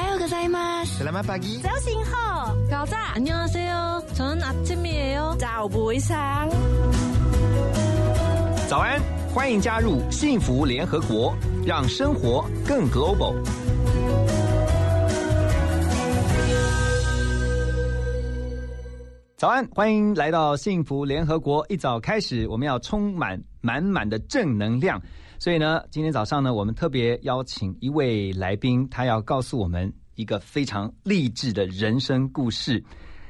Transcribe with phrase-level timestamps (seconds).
[0.00, 0.82] 还有个在吗？
[0.84, 1.60] Selamat pagi.
[1.60, 2.54] 早醒好。
[2.70, 3.14] 早安。
[3.16, 4.02] 안녕하세 요。
[4.14, 5.36] 저는아침이에 요。
[5.38, 6.48] 早不上。
[8.68, 9.00] 早安，
[9.34, 11.34] 欢迎加入幸福联合国，
[11.66, 13.34] 让生活更 global。
[19.36, 21.64] 早安，欢迎来到幸福联合国。
[21.68, 25.00] 一早开始，我们要充满满满的正能量。
[25.41, 32.83] 所以呢，今天早上呢，我们特别邀请一位来宾，他要告诉我们一个非常励志的人生故事。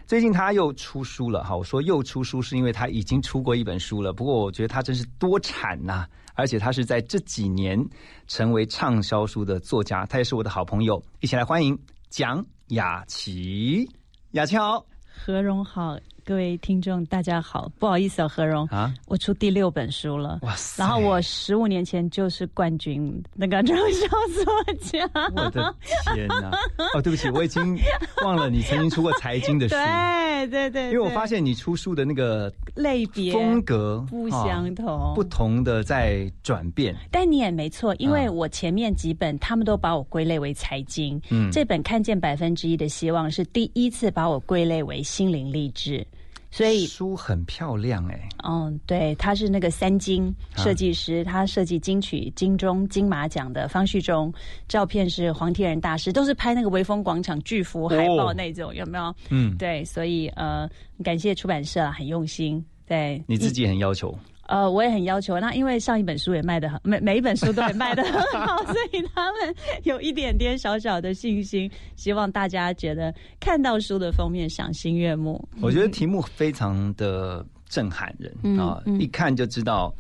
[0.06, 4.12] 最近他又出书了，哈，我说又出书是因为他已经出过一本书了。
[4.12, 7.82] 不过我觉得他真是多产呐，而且他是在这几年
[8.28, 10.06] 成为畅销书的作家。
[10.06, 13.90] 他也是我的好朋友，一起来欢迎蒋雅琪。
[14.32, 15.98] 雅琪好，何荣好。
[16.24, 20.84] 各位听众，大家好，不好意思啊，何荣啊，我出第六本书了，哇塞！
[20.84, 24.08] 然后我十五年前就是冠军那个畅销
[24.44, 25.76] 作家，我的
[26.14, 26.52] 天哪！
[26.94, 27.78] 哦，对不起，我已经
[28.24, 36.96] 忘了你曾经出过财经的书， 对对对，因为我发现你出书的那个类别风格不相同，不同的在转变。
[37.10, 46.06] 但你也没错，因为我前面几本他们都把我归类为财经，嗯，这本看见百分之一的希望是第一次把我归类为心灵励志。
[46.52, 54.32] 所以书很漂亮哎，嗯，对，他是那个三金设计师，他设计金曲、金钟、金马奖的方旭中，
[54.68, 59.16] 照片是黄天仁大师，都是拍那个威风广场巨幅海报那种，有没有？
[59.30, 60.70] 嗯，对，所以呃，
[61.04, 64.14] 感谢出版社很用心，对，你自己很要求。
[64.52, 65.40] 呃，我也很要求。
[65.40, 75.42] 那因为上一本书也卖的很，每每一本书都也卖的很好， 所以他们有一点点小小的信心，希望大家觉得看到书的封面赏心悦目。
[75.62, 79.96] 我觉得题目非常的震撼人啊，一看就知道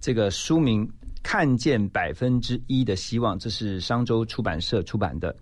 [0.00, 0.90] 这个书名
[1.22, 5.34] “看见百分之一的希望”，这是商周出版社出版的。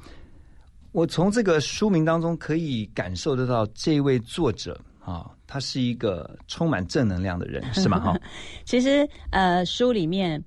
[0.93, 5.31] 我从这个书名当中可以感受得到这位作者啊。
[5.47, 8.01] 他是一个充满正能量的人，是吗？
[8.05, 8.19] 哈，
[8.65, 10.43] 其实呃，书里面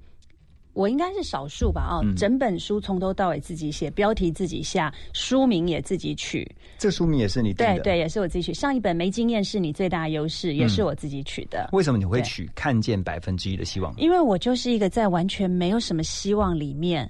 [0.74, 1.88] 我应该是少数吧。
[1.92, 6.50] 哦，整本书从头到尾自己写，标题自己下，书名也自己取。
[6.80, 8.52] 这书名也是你对对，也是我自己取。
[8.52, 11.70] 上一本没经验是你最大优势，也是我自己取的。
[11.72, 13.94] 为什么你会取看见百分之一的希望？
[13.98, 17.08] 因为我就是一个在完全没有什么希望里面。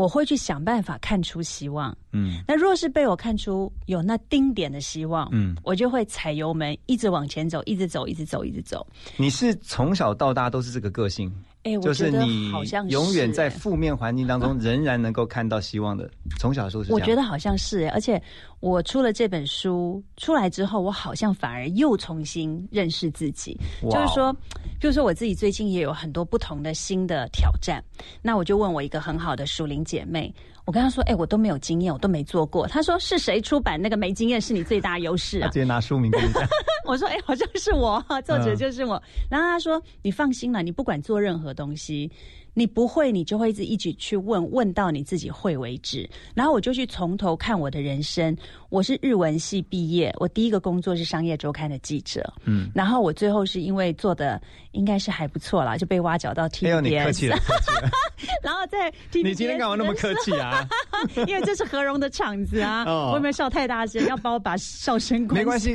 [0.00, 8.86] 我会去想办法看出希望，嗯，那若是被我看出有那丁点的希望，嗯，我就会踩油门，一直往前走，一直走，一直走，一直走。
[9.18, 11.30] 你是从小到大都是这个个性？
[11.62, 16.10] 哎，就是你好像永远在负面环境当中仍然能够看到希望的。
[16.38, 18.20] 从小时候是，我觉得好像是，而且
[18.60, 23.58] 我出了这本书出来之后，我好像反而又重新认识自己。
[23.82, 24.32] 就是说，
[24.80, 27.84] 比如说我自己最近也有很多不同的新的挑战，
[28.22, 30.34] 那我就问我一个很好的熟龄姐妹。
[30.70, 36.44] 我跟他说：“哎，我都没有经验，我都没做过。”他说：“是谁出版那个没经验是你最大优势啊？”直接拿书名跟你讲。
[36.86, 42.08] 我说：“哎，好像是我， 作者就是我。”然后他说：“你放心了，你不管做任何东西。”
[42.54, 46.08] 你不会，你就会一直一直去问问到你自己会为止。
[46.34, 48.36] 然后我就去从头看我的人生。
[48.68, 52.32] 我是日文系毕业，我第一个工作是商业周刊的记者。
[52.44, 54.40] 嗯，然后我最后是因为做的
[54.70, 56.62] 应该是还不错啦，就被挖角到 TVB。
[56.62, 57.36] 没有你 客气了，
[58.44, 60.64] 然后在 TBS，你今天干嘛那么客气啊？
[61.26, 62.84] 因为这是何荣的场子啊！
[62.86, 64.06] 我有没有笑太大声？
[64.06, 65.72] 要帮我把笑声关没关系，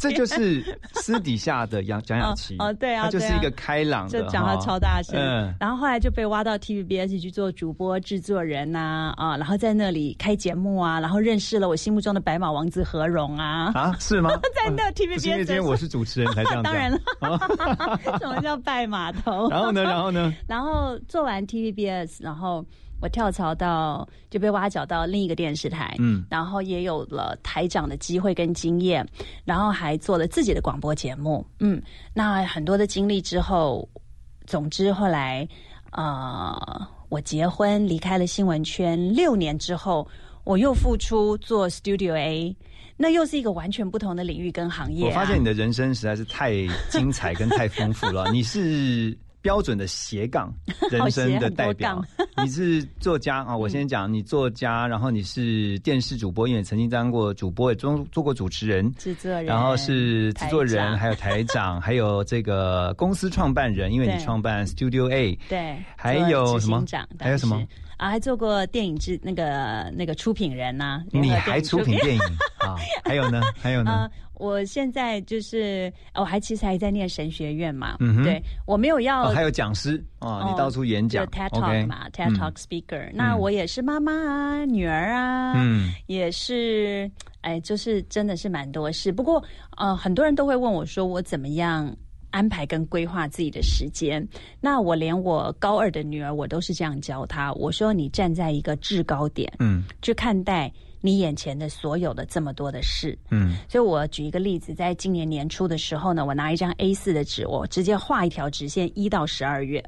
[0.00, 0.64] 这就是
[0.94, 2.56] 私底下的杨蒋雅琪。
[2.58, 5.18] 哦，对啊，他就是一个开朗的，就讲话超大声。
[5.18, 12.20] 嗯，然后后来就被挖到 TVBS 去做主播制作人呐，啊，然后在那里开节目啊，然后认识了我心目中的。
[12.20, 14.30] 白马王子何荣啊啊是吗？
[14.54, 16.62] 在那 TVB 因为今天我是主持人才这样。
[16.64, 16.98] 当然了，
[18.20, 19.48] 什么叫拜码头？
[19.48, 19.82] 然后呢？
[19.82, 20.32] 然后呢？
[20.46, 22.64] 然后做完 TVBS，然后
[23.00, 29.04] 我跳槽到就被挖角到另一个电视台，嗯，然后也有了台长的机会跟经验，
[29.44, 31.80] 然后还做了自己的广播节目，嗯，
[32.12, 33.88] 那很多的经历之后，
[34.46, 35.48] 总之后来
[35.92, 40.06] 呃，我结婚离开了新闻圈六年之后。
[40.42, 42.56] 我又复出做 Studio A，
[42.96, 45.06] 那又是一个完全不同的领域跟行业。
[45.06, 46.52] 我发现你的人生实在是太
[46.88, 48.32] 精彩跟太丰富了。
[48.32, 50.52] 你是标准的斜杠
[50.90, 52.02] 人生的代表。
[52.42, 66.84] 你是作家啊，我先讲你作家，然后你是电视主播，因为曾经当过主播，也做做过主持人、制作人，然后是制作人，还有台长，还有这个公司创办人，因为你创办 Studio A，对，还有什么？
[67.18, 67.62] 还有什么？
[68.00, 71.02] 啊，还做过电影制那个那个出品人呐？
[71.12, 72.20] 你还出品电影
[72.58, 72.74] 啊？
[73.04, 73.42] 还有呢？
[73.60, 74.10] 还有呢？
[74.34, 77.96] 我现在就是我还其实还在念神学院嘛。
[78.00, 79.24] 嗯对我没有要。
[79.28, 83.10] 还有讲师啊，你到处演讲，TED Talk 嘛，TED Talk Speaker。
[83.12, 87.10] 那我也是妈妈啊，女儿啊，嗯，也是，
[87.42, 89.12] 哎，就是真的是蛮多事。
[89.12, 89.44] 不过，
[89.76, 91.94] 呃，很多人都会问我说，我怎么样
[92.30, 94.26] 安排跟规划自己的时间？
[94.60, 97.52] 那我连我高二的女儿，我都是这样教她。
[97.54, 100.72] 我说，你站在一个制高点，嗯，去看待。
[101.02, 109.82] 你眼前的所有的这么多的事，嗯，所以我举一个例子，在今年年初的时候呢，我拿一张 A 四的纸，我直接画一条直线，一到十二月。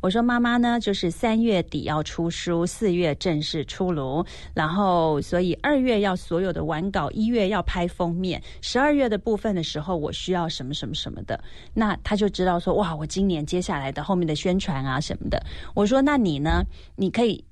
[0.00, 4.24] 我说妈妈呢，就是三月底要出书，四月正式出炉，
[4.54, 11.42] 然后所以二月要所有的完稿，一月要拍封面，十二月的部分的时候，我需要什么什么什么的，
[11.74, 15.42] 那他就知道说哇，我今年接下来的后面的宣传啊什么的。
[15.74, 16.64] 我说那你呢？
[16.96, 17.44] 你可以。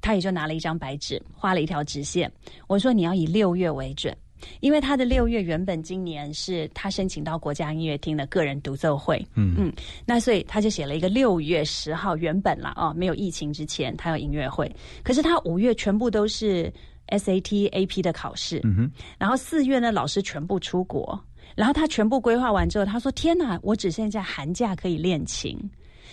[0.00, 2.30] 他也就拿了一张白纸，画了一条直线。
[2.66, 4.14] 我说你要以六月为准，
[4.60, 9.24] 因为他的六月原本今年是他申请到国家音乐厅的个人独奏会。
[9.34, 9.72] 嗯嗯，
[10.06, 14.70] 那所以他就写了一个六月十号原本了哦，没有疫情之前他有音乐会。
[15.02, 16.72] 可是他五月全部都是
[17.08, 18.60] SAT、AP 的考试。
[18.64, 21.18] 嗯哼，然后四月呢，老师全部出国，
[21.54, 25.58] 然后他全部规划完之后，他说：“天哪，我只剩下寒假可以练琴。”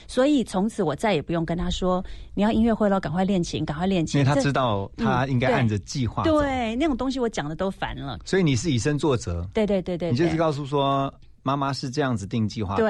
[0.08, 2.04] 所以从此我再也不用跟他说
[2.34, 4.20] 你要音乐会了，赶快练琴，赶快练琴。
[4.20, 6.24] 因为他知道他应该按着计划。
[6.24, 8.20] 对，那种东西我讲的都烦了。
[8.26, 9.48] 所以你是以身作则。
[9.54, 11.14] 对对对对，你就是告诉说。
[11.44, 12.86] 妈妈是这样子定计划表，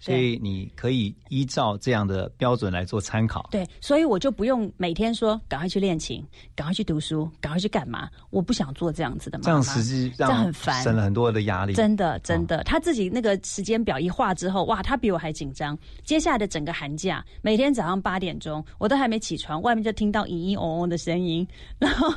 [0.00, 3.48] 所以你可以依照这样的标准来做参考。
[3.50, 6.24] 对，所以我就不用每天说赶快去练琴，
[6.54, 8.08] 赶快去读书，赶快去干嘛？
[8.30, 11.74] 我不想做这样子的妈妈，这样实际这样很烦，省了很多的压力。
[11.74, 15.78] 真的，真的，他自己那个时间表一画之后，哇，他比我还紧张。
[16.04, 21.46] 接下来的整个寒假，每天早上八点钟，我都还没起床，外面就听到嘤嘤嗡嗡的声音，
[21.78, 22.12] 然后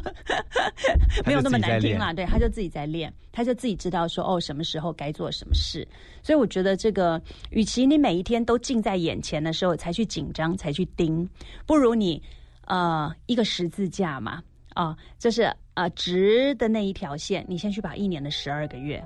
[1.26, 2.12] 没有那么难听啦。
[2.12, 5.88] 对，他就自己在练，他就自己知道说哦，什么时候该做什么事。
[6.24, 11.28] 所以我觉得这个，与其你每一天都近在眼前的时候才去紧张，才去盯，
[11.66, 12.22] 不如你
[12.66, 14.42] 呃一个十字架嘛，
[14.74, 15.44] 啊，就是
[15.76, 19.02] 呃直的那一条线，你先去把一年的十二个月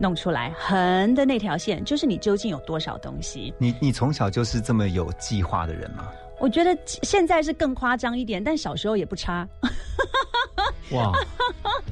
[0.00, 3.52] 弄出来，横的那条线就是你究竟有多少东西。
[3.58, 6.08] 你你从小就是这么有计划的人吗？
[6.38, 9.48] 我觉得现在是更夸张一点，但小时候也不差。
[10.92, 11.12] 哇，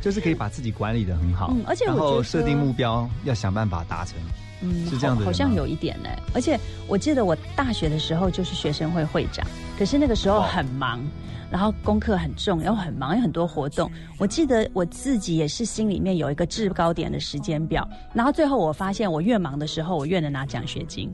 [0.00, 4.16] 就是可以把自己管理的很好，而且然后设定目标，要想办法达成，
[4.60, 6.08] 嗯，是这样的，好像有一点呢。
[6.34, 9.46] 而且我记得我大学的时候就是学生会会长，
[9.78, 11.00] 可是那个时候很忙。
[11.48, 13.88] 然后功课很重，然后很忙，有很多活动。
[14.18, 17.88] 我记得我自己也是心里面有一个制高点的时间表。
[18.12, 21.08] 然后最后我发现，我越忙的时候，我越能拿奖学金。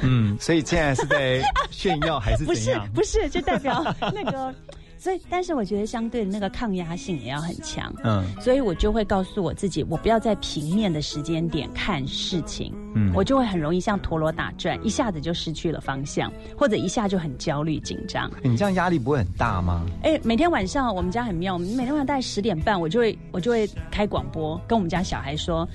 [0.00, 1.40] 嗯，所以现在是在
[1.70, 2.78] 炫耀还是 不是？
[2.94, 3.82] 不是，就代表
[4.14, 4.54] 那个。
[4.98, 7.92] 所以，但是我觉得相对的那个抗压性也要很强。
[8.04, 12.74] 嗯，所以我就会告诉我自己，我不要在平面的时间点看事情。
[12.94, 18.30] 嗯，我就会很容易像陀螺打转，一下子就失去了方向，或者一下就很焦虑紧张。
[18.42, 19.86] 你这样压力不会很大吗？
[20.02, 25.68] 哎，每天晚上我们家很妙，我们每天晚上大概十点半，我就会我就会开广播跟我们家小孩说。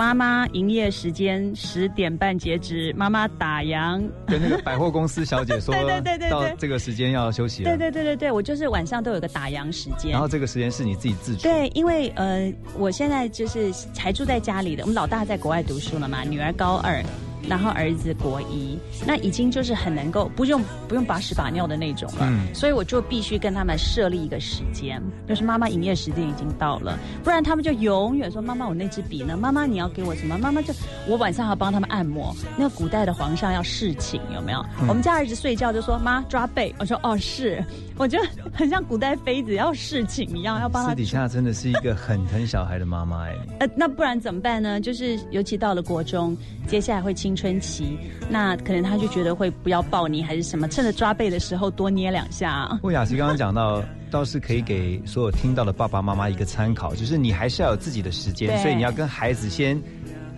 [0.00, 4.02] 妈妈营业时间十点半截止，妈妈打烊。
[4.26, 7.68] 跟那个百货公司小姐说， 对对对对，到这个时间要休息了。
[7.68, 10.12] 对对对对对，我就是晚上都有个打烊时间。
[10.12, 11.42] 然后这个时间是你自己自主。
[11.42, 17.04] 对，因为呃，我现在就是还住在家里的，我们老大在国外读书了嘛，女儿高二。
[17.50, 29.36] 然后儿子国一，那已经就是很能够不用不用把屎把尿的那种了，所以我就必须跟他们设立一个时间，就是妈妈营业时间已经到了，不然他们就永远说妈妈我那支笔呢？
[29.36, 30.38] 妈妈你要给我什么？
[30.38, 30.72] 妈妈就
[31.08, 32.32] 我晚上要帮他们按摩。
[32.56, 34.64] 那个古代的皇上要侍寝有没有？
[34.86, 37.64] 我们家儿子睡觉就说妈抓背，我说哦是，
[37.98, 40.90] 我觉得很像古代妃子要侍寝一样，要帮他。
[40.90, 43.34] 私底下真的是一个很疼小孩的妈妈哎。
[43.58, 44.80] 呃，那不然怎么办呢？
[44.80, 46.36] 就是尤其到了国中，
[46.68, 47.39] 接下来会亲。
[47.40, 52.68] 春期，那可能他就觉得会不要抱你还是什么，趁着抓背的时候多捏两下。
[52.82, 59.80] 不雅琪刚刚讲到，倒是可以给所有听到的爸爸妈妈一个参考，就是你还是要有自己的时间，所以你要跟孩子先。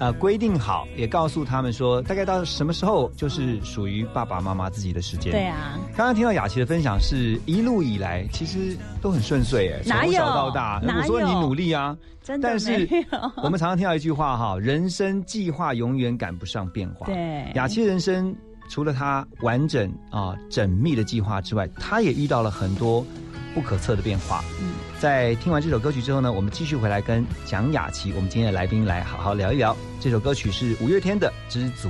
[0.02, 5.30] 呃，规定好，也告诉他们说，大概到什么时候就是属于爸爸妈妈自己的时间。
[5.30, 12.48] 对啊，刚刚听到雅琪的分享，是一路以来其实都很顺遂，哎，从小到大，我说你努力啊，真的。
[12.48, 12.88] 但是
[13.44, 17.06] 我们常常听到一句话哈，人生计划永远赶不上变化。
[17.06, 18.34] 对，雅琪人生
[18.68, 23.06] 除了他完整啊缜密的计划之外，他也遇到了很多
[23.54, 24.42] 不可测的变化。
[24.60, 24.72] 嗯。
[25.02, 29.76] 在听完这首歌曲之后呢，我们继续回来跟蒋雅琪，我们今天的来宾来好好聊一聊。
[29.98, 31.88] 这首歌曲是五月天的《知足》。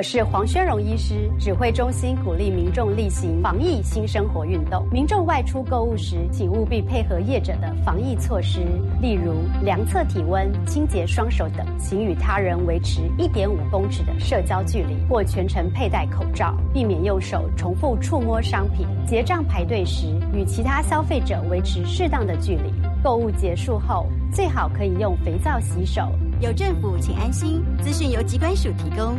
[0.00, 4.82] 我是黄宣荣医师，指挥中心鼓励民众例行防疫新生活运动。
[4.90, 8.60] 民众外出购物时，请务必配合业者的防疫措施，
[9.02, 18.86] 例如量测体温、清洁双手等，请与他人维持一点五公尺的社交距离，或全程佩戴口罩，避免用手重复触摸商品。
[19.06, 22.72] 结账排队时，与其他消费者维持适当的距离。
[23.04, 26.10] 购物结束后，最好可以用肥皂洗手。
[26.40, 27.62] 有政府，请安心。
[27.82, 29.14] 资讯由机关署提供。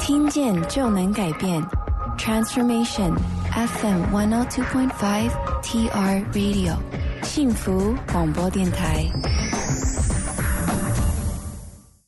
[0.00, 1.62] 听见就能改变
[2.16, 3.14] ，Transformation
[3.52, 5.30] FM one o two point five
[5.62, 6.74] TR Radio
[7.22, 9.04] 幸福广播电台。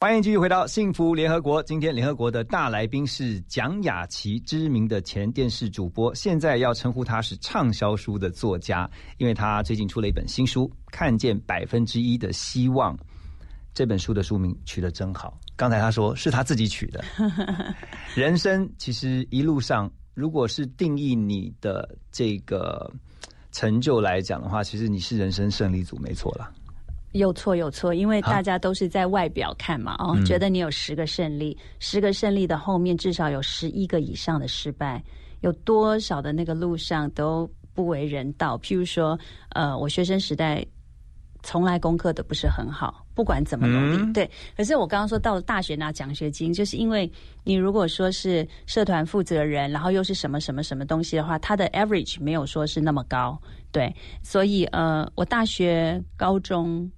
[0.00, 1.62] 欢迎继续回到幸福联合国。
[1.62, 12.96] 今天联合国的大来宾是蒋雅琪，知名的前电视主播，现在要称呼他是畅销书的作家，因为他最近出了一本新书《看见百分之一的希望》。
[13.74, 15.38] 这本书的书名取得真好。
[15.62, 17.04] 刚才他说是他自己取的。
[18.16, 22.92] 人生其实一路上，如果是定义你的这个
[23.52, 26.50] 成就来讲的话，其实你是人生胜利组，没错了。
[27.12, 35.00] 有错有错，因为大家都是在外表看嘛，哦，觉得你有十个胜利，十个胜利的后面至少有十一个以上的失败，
[35.42, 38.58] 有多少的那个路上都不为人道。
[38.58, 39.16] 譬如说，
[39.50, 40.66] 呃，我学生时代。
[41.42, 44.30] 从来功课都不是很好，不管怎么努力，对。
[44.56, 47.10] 可是我刚刚说到了大学拿奖学金，就是因为
[47.42, 53.94] 你如果说是社团负责人，然后又是什么什么什么东西的话，他的 average 没有说是那么高，对。
[54.22, 56.90] 所以呃，我大学、高中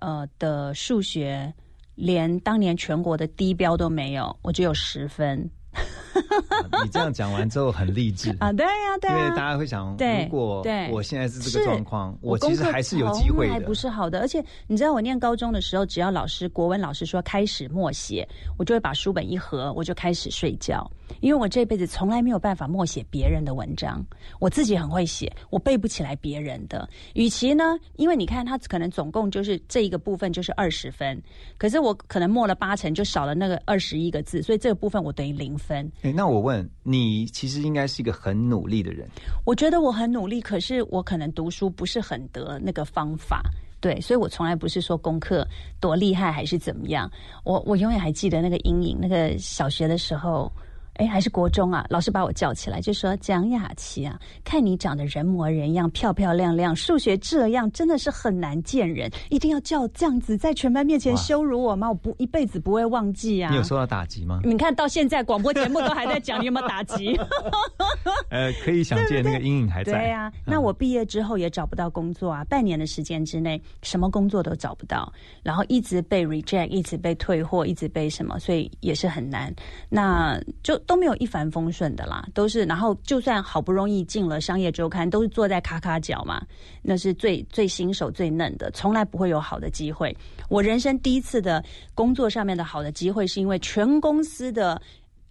[0.00, 1.52] 呃的数学
[1.94, 5.48] 连当年全国的低标都没有，我只有十分。
[6.84, 8.52] 你这样讲完之后很励志啊！
[8.52, 13.60] 对呀，对，因为大家会想，如果我现在是这个状况，我其实还是有机会的。
[13.60, 20.88] 不是好的，而且你知道，我念高中的时候，只要老师国文老师说开始默写，我就会把书本一合，我就开始睡觉。
[21.20, 24.04] 因为我这辈子从来没有办法默写别人的文章，
[24.38, 26.88] 我自己很会写，我背不起来别人的。
[27.14, 31.20] 与其呢，因为你看他可能总共就是这一个部分就是二十分，
[31.56, 35.61] 可是我可能默了八成，就少了那个二十一个字，所以这个部分我等于零分。
[36.02, 39.08] 哎，那我问你，其实应该是一个很努力的人。
[39.44, 43.42] 我觉得我很努力，可是我可能读书不是很得那个方法，
[43.80, 45.46] 对，所以我从来不是说功课
[45.80, 47.10] 多厉害还是怎么样。
[47.44, 50.50] 我我永远还记得那个阴影，那个小学的时候。
[50.96, 51.86] 哎，还是国中啊！
[51.88, 61.88] 老师把我叫起来，就说：“蒋雅琪啊，看你长得人模人样、漂漂亮亮，数学这样真的是很难见人，一定要叫这样子在全班面前羞辱我吗？
[61.88, 64.40] 我不一辈子不会忘记啊！”你有受到打击吗？
[64.44, 67.18] 你看到现在广播节目都还在讲，你有没有打击？
[68.28, 69.92] 呃，可以想见那个阴影还在。
[69.92, 75.10] 对呀，那我毕业之后也找不到工作啊，半年的时间之内什么工作都找不到，
[75.42, 79.50] 然后一直被 reject，一直被退货，一直被什么，所以也是很难。
[79.88, 80.78] 那就。
[80.86, 86.44] 都没有一帆风顺的啦，都是然后就算好不容易进了商业周刊，都是坐在卡卡角嘛，
[86.82, 90.16] 那是最最新手最嫩的，从来不会有好的机会。
[90.48, 94.80] 我人生第一次的工作上面的好的机会，是因为全公司的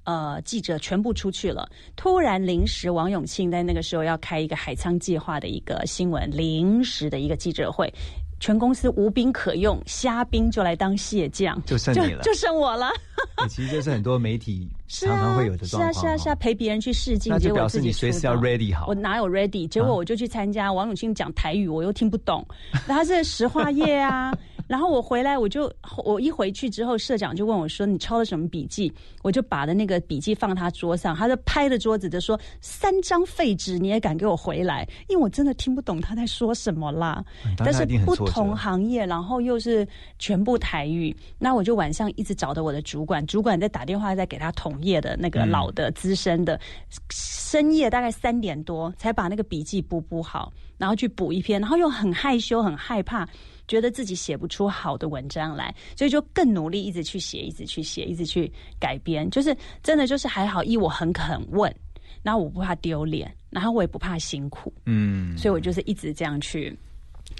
[0.03, 7.93] 呃记者全部出去了，突然临时王永庆在那个时候要开一个海沧计划的一个新闻，临时的一个记者会。
[8.39, 12.89] 全公司无兵可用，虾兵就来当蟹将，就剩你了，就剩我了。
[13.47, 15.93] 其实这是很多媒体常常会有的状况。
[15.93, 18.87] 是啊，是啊，是啊，陪别人去试镜，结果表示你随时要 ready 好。
[18.87, 19.67] 我哪有 ready？
[19.67, 22.45] 结果我就去参加王永庆讲台语，我又听不懂。
[22.87, 24.33] 他是石化业啊。
[24.67, 25.69] 然后我回来，我就
[26.05, 37.21] 我一回去之后，社长就问我说：“你抄了什么笔记？”我就把的那个笔记放他桌上，他就拍着桌子就说：“三张废纸你也敢给我回来？”因为我真的听不懂他在说什么啦。
[37.57, 39.85] 但是不同行业，然后又是
[40.19, 46.59] 全部台语，那我就晚上一直找到我的主管，主管在打电话在给他统页的那个老的资深的，
[47.09, 53.27] 深夜大概三点多才把那个笔记补补好，然后去补一篇，然后又很害羞很害怕。
[53.67, 59.29] 觉得自己写不出好的文章来，所以就更努力，一直去写，一直去写，一直去改编。
[59.29, 61.73] 就是真的，就是还好，一我很肯问，
[62.21, 66.77] 然后我不怕丢脸，然后我也不怕辛苦，嗯，所以我就是一直这样去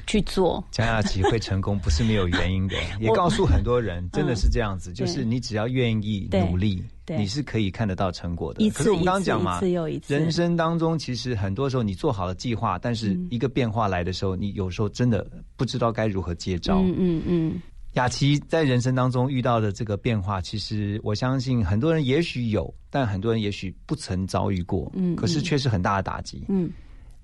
[0.07, 0.63] 去做。
[0.71, 6.83] 江雅琪会成功，不是没有原因的， 也告诉很多人，真的是这样子，就是你只要愿意努力。
[7.17, 8.69] 你是可以看得到成果的。
[8.69, 9.59] 可是我们刚刚讲嘛，
[10.07, 16.79] 人生当中其实很多时候你做好了计划，但是一个变化来的时候，你有时候真的不知道该如何接招。
[16.79, 17.61] 嗯嗯嗯。
[17.95, 24.89] 雅琪在人生当中遇到的这个变化，其实我相信很多人也许有，但很多人也许不曾遭遇过。
[24.95, 25.13] 嗯。
[25.17, 26.45] 可是却是很大的打击。
[26.47, 26.71] 嗯。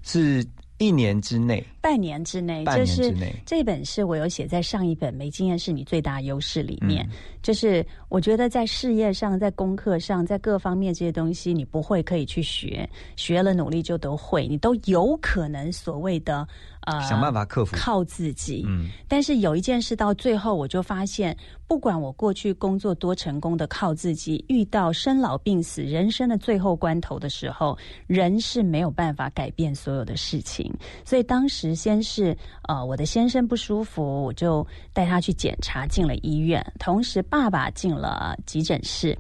[0.04, 0.46] 是。
[0.80, 7.08] 一年之内，半年之内，就是这本是我有写在上一本《没经验是你最大优势》里面。
[7.42, 16.46] 就是我觉得在事业上、在功课上、在各方面这些东西，你不会可以去学，学了努力就都会，你都有可能所谓的。
[16.82, 18.64] 呃，想办法克服，靠自己。
[18.66, 21.36] 嗯，但是有一件事到最后，我就发现，
[21.68, 30.74] 不管我过去工作多成功的靠自己，遇到生老病死、人生的最后关头的时候，人是没有办法改变所有的事情。
[31.04, 32.36] 所以当时先是
[32.68, 39.16] 呃，我的先生不舒服，我就带他去检查，进了医院，同时爸爸进了急诊室。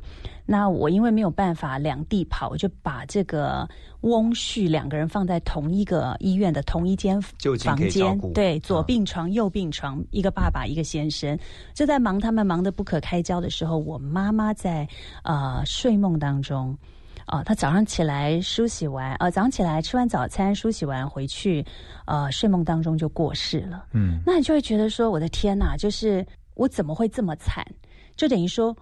[0.49, 3.67] 那我因为没有办法两地跑，我就把这个
[4.01, 11.37] 翁婿两个人放在同一个医院的同一间房间，对，左病床右病床，一个爸爸一个先生，
[11.73, 14.87] 就在忙他们忙得不可开交的时候，我妈妈在
[15.23, 16.77] 呃睡梦当中，
[17.27, 21.65] 啊，他早上起来梳洗完，呃，早上起来吃完早餐梳洗完回去，
[22.07, 23.85] 呃，睡梦当中就过世了。
[23.93, 27.65] 嗯，那你就会觉得说，我的天哪，就是我怎么会这么惨？
[28.15, 28.75] 就等于说。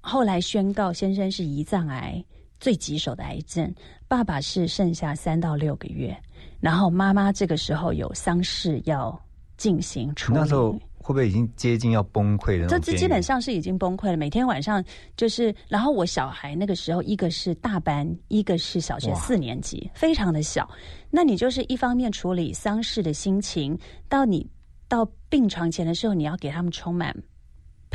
[0.00, 2.24] 后来宣告，先生是胰脏癌
[2.60, 3.74] 最棘手的癌症，
[4.06, 6.16] 爸爸是剩下三到六个月，
[6.60, 9.20] 然后妈妈这个时候有丧事要
[9.56, 10.38] 进行处理。
[10.38, 12.66] 那时候会不会已经接近要崩溃了？
[12.68, 14.16] 这这基本上是已经崩溃了。
[14.16, 14.84] 每天晚上
[15.16, 20.68] 就是，然后我小孩那个时候一个是大班，一个是小学四年级，非常的小。
[21.10, 24.46] 那你就是一方面处理丧事的心情，到你
[24.88, 27.14] 到病床前的时候，你要给他们充满。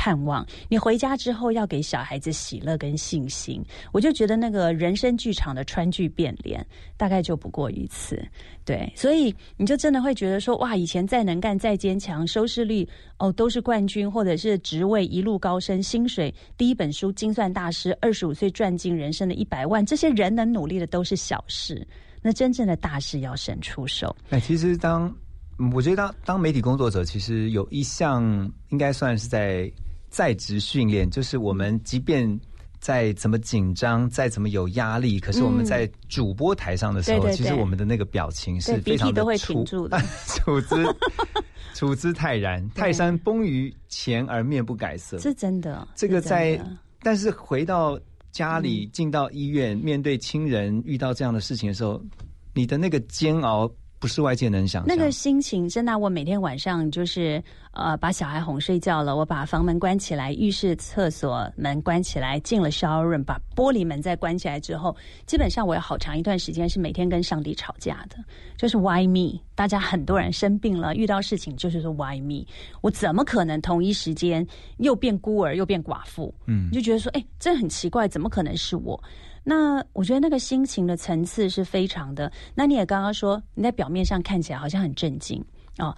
[0.04, 6.62] 盼望你回家之后要给小孩子喜乐跟信心，我就觉得那个人生剧场的川剧变脸
[6.94, 8.22] 大概就不过于此，
[8.66, 12.86] 对，所以你就真的会觉得说哇，以前再能干再坚强，收视率
[13.16, 21.82] 哦都是冠军，或者是职位一路高升，薪水第一本书精算大师，二十五岁赚进人生的一百万，这些人能努力的都是小事，
[22.20, 24.14] 那真正的大事要神出手。
[24.28, 25.10] 哎，其实当
[25.72, 28.22] 我觉得当当媒体工作者，其实有一项
[28.68, 29.72] 应该算是在。
[30.14, 32.40] 在职训练就是我们，即便
[32.78, 40.86] 再怎么紧张，再怎么有压力，可是我们在主播台上的时候，其实我们的那个表情是非常的处 处之
[41.74, 45.84] 处之泰然， 泰山崩于前而面不改色，是真的。
[45.96, 46.64] 这个在，
[47.02, 47.98] 但是回到
[48.30, 52.00] 家里，进到医院，面对亲人，遇到这样的事情的时候，
[52.52, 53.68] 你的那个煎熬。
[54.04, 54.84] 不是外界能想。
[54.86, 68.18] 那个心情真的，我每天晚上就是呃，把小孩哄睡觉了，我把房门关起来，浴室、厕所门关起来，进了 shower room，把玻璃门再关起来之后，基本上我有好长一段时间是每天跟上帝吵架的，
[68.58, 69.40] 就是 why me？
[69.54, 72.44] 大家很多人生病了，遇到事情就是说 why me？
[72.82, 76.34] 我怎么可能同一时间又变孤儿又变寡妇？
[76.44, 79.02] 嗯，你就觉得说，哎，这很奇怪，怎么可能是我？
[79.46, 82.32] 那我觉得那个心情的层次是非常的。
[82.54, 85.44] 那你也刚刚说你在表面上看起来好像很震惊
[85.78, 85.94] 哦。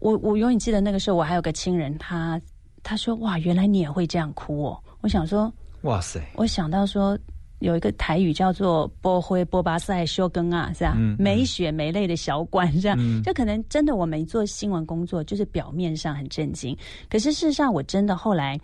[0.00, 2.40] 我我永远记得那个时候，我还有个亲人，他
[2.82, 4.82] 他说哇，原来你也会这样哭哦。
[5.02, 7.18] 我想说哇塞，我想到说
[7.58, 10.96] 有一个台语叫做波灰波巴塞修根啊，是吧？
[11.18, 16.76] 没血没泪的小管这样，就可能真的我们做新闻工作，就是表面上很震惊，
[17.10, 18.58] 可是事实上我真的后来。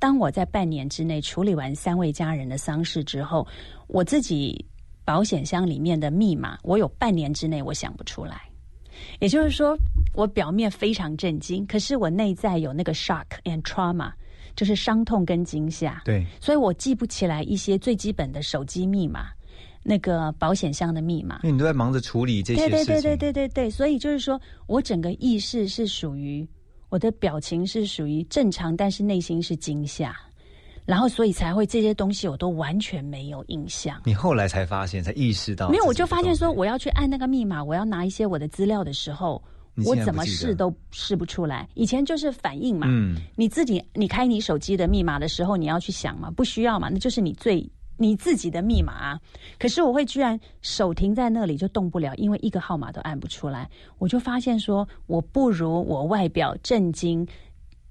[0.00, 3.46] 当我在半年之内处理完三位家人的丧事之后，
[3.86, 4.64] 我自己
[5.04, 8.40] 保险箱里面的密码，我有半年之内我想不出来。
[9.18, 9.76] 也就是说，
[10.14, 14.10] 我表面非常震惊，可是我内在有那个 shock and trauma，
[14.56, 16.00] 就是伤痛跟惊吓。
[16.04, 19.28] 对，所以我记不起来一些最基本的手机密码，
[19.82, 21.40] 那个保险箱的密码。
[21.42, 22.70] 因为你都在忙着处理这些事情。
[22.70, 26.48] 对对对对对对对，所以就是说我整个意识是属于。
[26.90, 30.14] 我的表情是属于正常，但是内心是惊吓，
[30.84, 34.00] 然后所以才会这些东西我都完全没有印象。
[34.04, 39.42] 你后来才发现，才意识到，没有，我就发现说，我要去按那个密码，我要拿一些我的资料的时候，
[39.86, 41.68] 我怎么试都试不出来。
[41.74, 47.66] 以前就是反应嘛，嗯，你自己你开你手机的密码的时候，你要去想嘛，不需要嘛，那就是你最。
[48.00, 49.20] 你自己的密码，
[49.58, 53.68] 可是我会居然手停在那里就动不了，因为一个号码都按不出来。
[53.98, 57.26] 我就发现说，我不如我外表震惊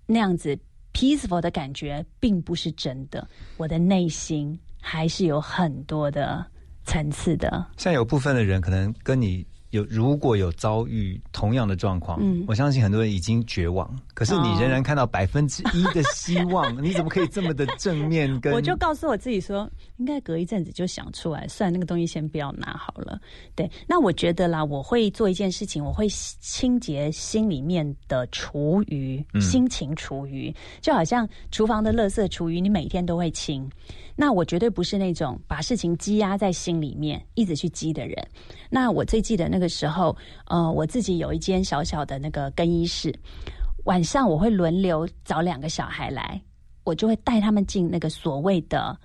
[0.08, 0.58] 那样子
[0.93, 3.28] peaceful 的感觉，并不是真的。
[3.58, 6.43] 我的内心还是有很多的
[6.86, 7.63] 层次的。
[7.78, 9.45] 像有部分的人可能跟你。
[9.72, 18.40] 有如果有遭遇同样的状况，嗯，我相信很多人已经绝望，可是你仍然看到百分之一的希望，你怎么可以这么的正面？
[18.40, 23.20] 跟 我就告诉我自己说，应该隔一阵子就想出来，算那个东西先不要拿好了。
[23.56, 33.70] 对，那我觉得啦，我会做一件事情，我会清洁心里面的厨余，心情厨余，就好像厨房的垃圾厨余，你每天都会清。
[34.22, 38.16] 那我绝对不是那种把事情积压在心里面一直去积的人。
[38.70, 40.14] 那我最记得那个时候，
[40.48, 43.18] 呃，我自己有一间小小的那个更衣室，
[43.86, 46.42] 晚上我会轮流找两个小孩来，
[46.84, 49.00] 我就会带他们进那个所谓的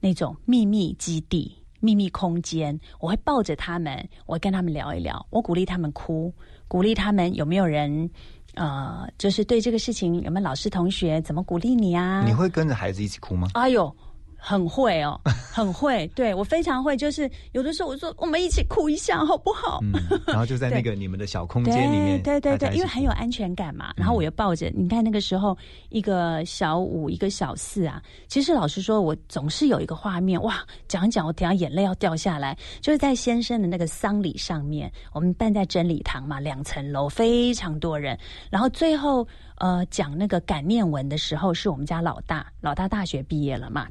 [0.00, 2.76] 那种秘密基地、秘密空间。
[2.98, 6.34] 我会抱着他们，我会跟他们聊一聊，我鼓励他们哭，
[6.66, 8.10] 鼓励他们有没有人，
[8.54, 12.24] 呃，就是对这个事情有没有老师同学怎么鼓励你啊？
[12.26, 13.46] 你会跟着孩子一起哭吗？
[13.54, 13.94] 哎呦！
[14.40, 15.20] 很会哦，
[15.52, 16.96] 很会，对我非常会。
[16.96, 19.80] 就是有的时候我说我们一起哭一下好不好？
[20.26, 23.92] 然后就在那个你们的小空间里面，对对对，因为很有安全感嘛。
[23.96, 25.56] 然后我又抱着，你看那个时候
[25.90, 28.00] 一个小五，一个小四啊。
[28.28, 32.56] 其实老实说，我总是有一个画面哇，讲一讲我等下眼泪要掉下来。
[32.80, 38.16] 就是在先生的那个丧礼上面，我们办在真理堂嘛，两层楼，非常多人。
[38.50, 39.26] 然后最后
[39.58, 43.86] 呃讲那个感念文的时候，是我们家老大，老大大学毕业了嘛。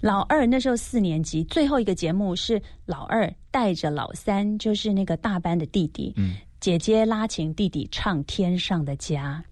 [0.00, 9.44] 老二那时候四年级，最后一个节目是老二带着老三，就是那个大班的弟弟，嗯姐姐拉琴，弟弟唱《天上的家》，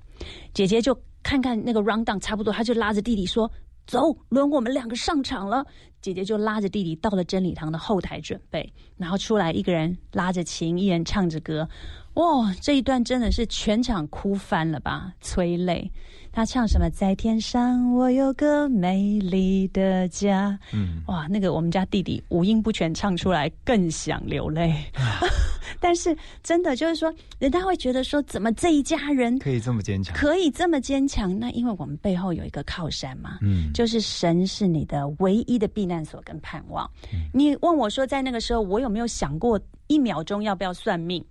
[0.55, 3.51] 姐姐就看看那个 round down 差不多，他就拉着弟弟说
[3.87, 5.65] ：“走，轮我们两个上场了。”
[6.07, 11.69] 姐姐就拉着弟弟到了真理堂的后台准备，然后出来一个人拉着琴，一人唱着歌，
[12.15, 15.91] 哇，这一段真的是全场哭翻了吧，催泪。
[16.37, 16.91] 他唱什么？
[16.91, 20.59] 在天上，我有个美丽的家。
[20.71, 24.85] 嗯，哇，那个我们家弟弟五音不全唱出来，更想流泪。
[25.81, 30.15] 但是真的就是说，人家会觉得说，怎么这一家人可以这么坚强？
[30.15, 31.39] 可以这么坚强？
[31.39, 33.39] 那因为我们背后有一个靠山嘛。
[33.41, 36.87] 嗯，就是神是你的唯一的避难所跟盼望。
[37.33, 41.25] 你问我说，在那个时候，我有没有想过一秒钟要不要算命？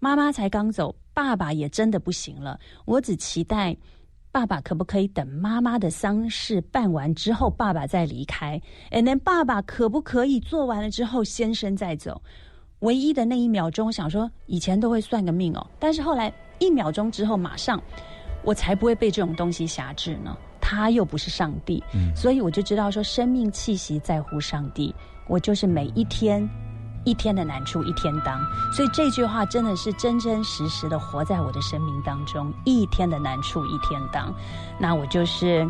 [0.00, 2.58] 妈妈才刚走，爸爸也真的不行了。
[2.86, 3.76] 我只期待。
[4.38, 8.56] 爸爸可不可以等妈妈的丧事办完之后，爸爸再离开
[8.92, 12.22] ？And then 爸爸可不可以做完了之后，先生再走？
[12.78, 17.82] 唯一的那一秒钟，我想说以前都会算个命哦，但是后来一秒钟之后，马上
[18.44, 20.38] 我才不会被这种东西辖制呢。
[20.60, 21.82] 他又不是上帝，
[22.14, 24.94] 所以我就知道说，生命气息在乎上帝。
[25.26, 26.48] 我就是每一天。
[27.04, 28.40] 一天的难处一天当，
[28.72, 32.52] 所以这句话真的是真真实实的活在我的生命当中。
[32.64, 34.34] 一天的难处一天当，
[34.78, 35.68] 那我就是。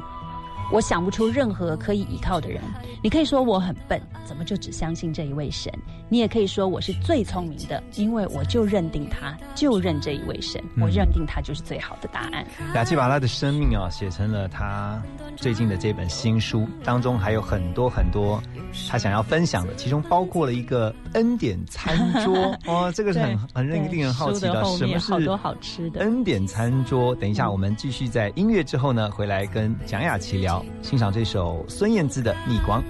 [0.71, 2.63] 我想不出任何可以依靠的人。
[3.03, 5.73] 你可以说我很笨，怎么就只相信这一位神？
[6.09, 12.47] 你也可以说我是最聪明的，因为我就认定他，就认这一位神，我认定他就是最好的答案。
[12.75, 15.03] 雅琪把他的生命啊写成了他
[15.37, 18.43] 最近的这本新书，当中还有很多很多
[18.89, 27.15] 他想要分享的，其中包括了一个恩典餐桌 哦，这个是很很令令人好奇的，什么是好多好吃的恩典餐桌？
[27.17, 30.65] 等一下，我们继续在音乐之后呢，回来跟蒋雅琪聊。
[30.81, 32.83] 欣赏这首孙燕姿的《逆光》。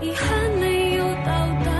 [0.00, 0.45] 遗憾
[1.26, 1.75] 没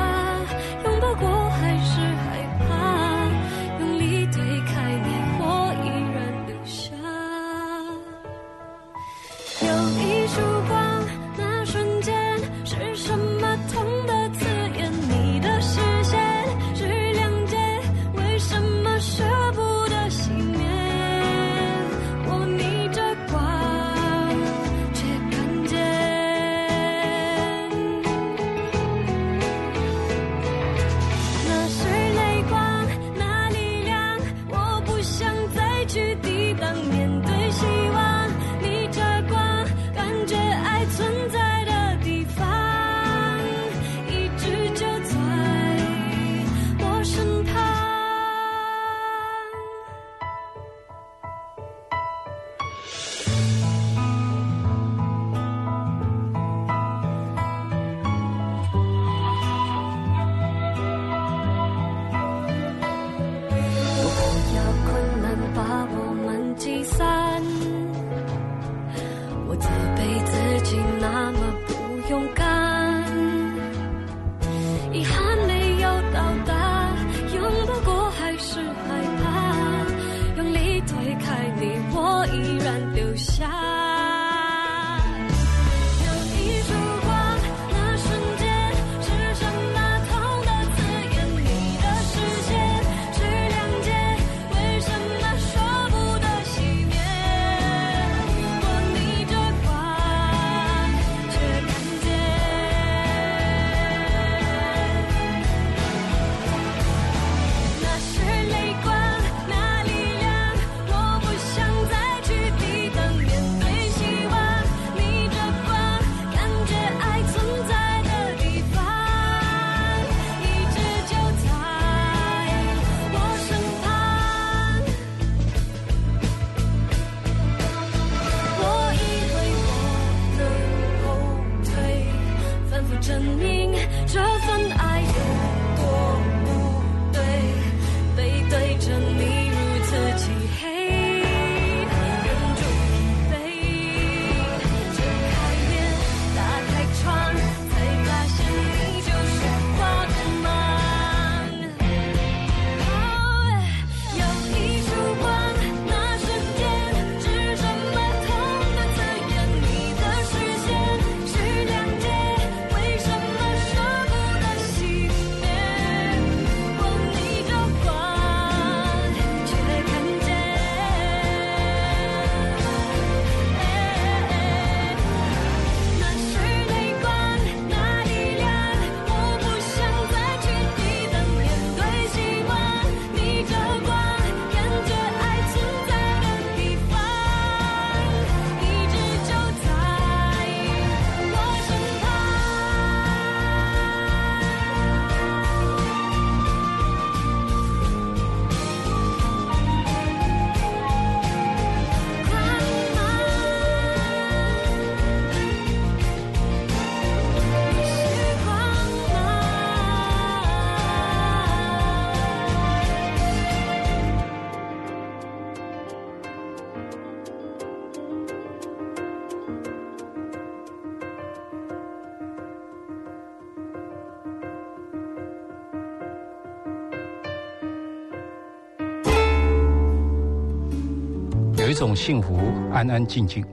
[231.76, 232.38] 一种幸福
[232.72, 233.44] 安安静静，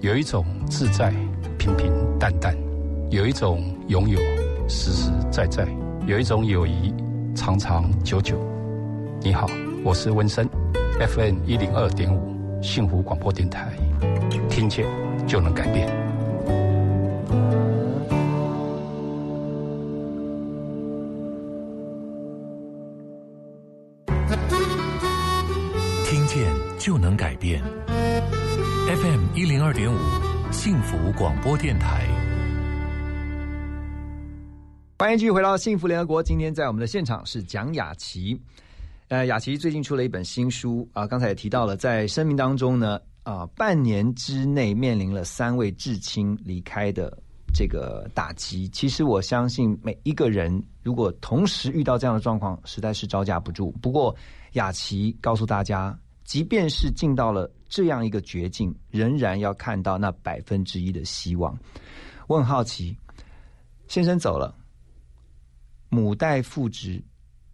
[0.00, 1.14] 有一种自在
[1.60, 2.52] 平平淡淡，
[3.08, 4.18] 有一种拥有
[4.68, 5.64] 实实在在，
[6.04, 6.92] 有一种友谊
[7.36, 8.36] 长长久久。
[9.20, 9.46] 你好，
[9.84, 10.44] 我是温森
[10.98, 13.68] ，FM 一零二点五幸福广播电台，
[14.50, 14.84] 听见
[15.24, 15.97] 就能改变。
[27.38, 27.62] 变。
[28.86, 29.98] FM 一零二点五
[30.50, 32.06] 幸福广播电台。
[34.98, 36.22] 欢迎继续回到幸福联合国。
[36.22, 38.40] 今天在我们的现场是蒋雅琪。
[39.08, 47.16] 呃，雅琪最近出了一本新书啊，刚才也提到了，在生命当中呢，啊，半年之内面临了三位至亲离开的
[47.54, 48.68] 这个打击。
[48.68, 53.70] 其实我相信每一个人如果同时遇到这样的状况，实在是招架不住。
[53.80, 54.14] 不过
[54.54, 61.58] 雅琪告诉大家，即便是进到了这样一个绝境，仍然要看到那百分之一的希望。
[62.26, 62.94] 我很好奇，
[63.86, 64.54] 先生走了。
[65.88, 67.02] 母带父职，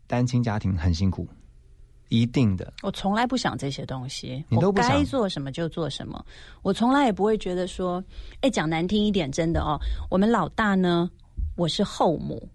[0.08, 1.24] 单亲家庭很辛苦，
[2.08, 2.72] 一定的。
[2.82, 6.26] 我从来不想这些东西，你都不想我该做什么就做什么。
[6.62, 8.02] 我从来也不会觉得说，
[8.40, 9.78] 哎，讲难听一点，真的哦，
[10.10, 11.08] 我们老大呢，
[11.54, 12.48] 我是后母。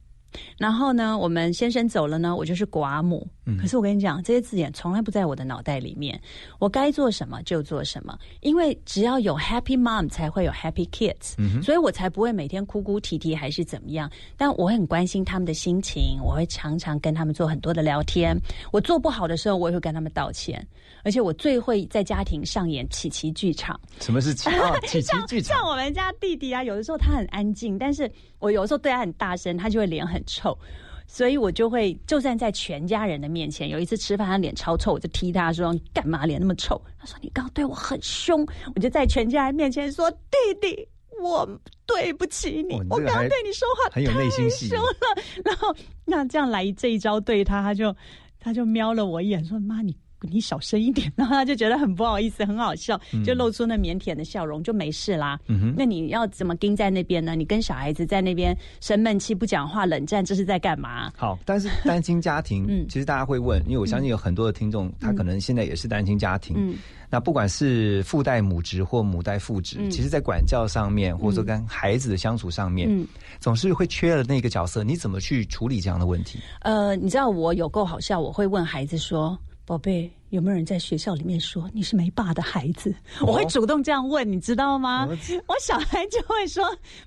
[0.57, 3.25] 然后呢，我们先生走了呢，我就是寡母。
[3.49, 6.19] 嗯可是我跟你讲，这些字眼从来不在我的脑袋里面。
[6.59, 14.09] 我该做什么就做什么，因为只要有 happy mom，才会有 happy kids，、嗯所以我才不会每天哭哭啼啼还是怎么样。
[14.37, 18.37] 但我很关心他们的心情，我会常常跟他们做很多的聊天。
[18.71, 20.65] 我做不好的时候，我也会跟他们道歉。
[21.03, 23.79] 而且我最会在家庭上演奇奇剧场。
[24.01, 24.77] 什么是奇 啊？
[24.81, 30.57] 奇奇剧场像我们家弟弟啊，有的时候他很安静，但是我有的时候对他很大声，他就会脸很臭。
[31.11, 38.45] 所以我就会，就算在全家人的面前，有一次吃饭，他脸超臭，我就踢他说：“你干嘛脸那么臭？”他说：“你刚刚对我很凶。”
[38.75, 40.87] 我就在全家人面前说：“弟弟，
[41.19, 41.49] 我
[41.87, 44.95] 对不起你，我刚刚对你说话太凶了。”
[45.43, 47.95] 然后那这样来这一招对他，他就
[48.39, 55.39] 他就瞄了我一眼，说：“妈，你。”你小声一点，然后他就觉得很不好意思，很好笑，就露出那腼腆的笑容，就没事啦。
[55.77, 57.35] 那你要怎么盯在那边呢？
[57.35, 61.11] 你跟小孩子在那边生闷气、不讲话、冷战，这是在干嘛？
[61.15, 66.55] 好，但是单亲家庭， 嗯其实大家会问，因为我相信有很多的听众，他可能现在也是单亲家庭。
[66.57, 66.75] 嗯
[67.11, 73.07] 那不管是父代母职或母代父职，嗯其实在管教上面，或者说跟孩子的相处上面，嗯
[73.39, 74.83] 总是会缺了那个角色。
[74.83, 76.37] 你怎么去处理这样的问题？
[76.61, 79.35] 呃，你知道我有够好笑，我会问孩子说
[79.69, 85.07] ：“宝贝，有没有人在学校里面说你是没爸的孩子？”我会主动这样问，你知道吗？
[85.09, 85.15] 哦
[85.47, 86.63] 我小孩就会说：“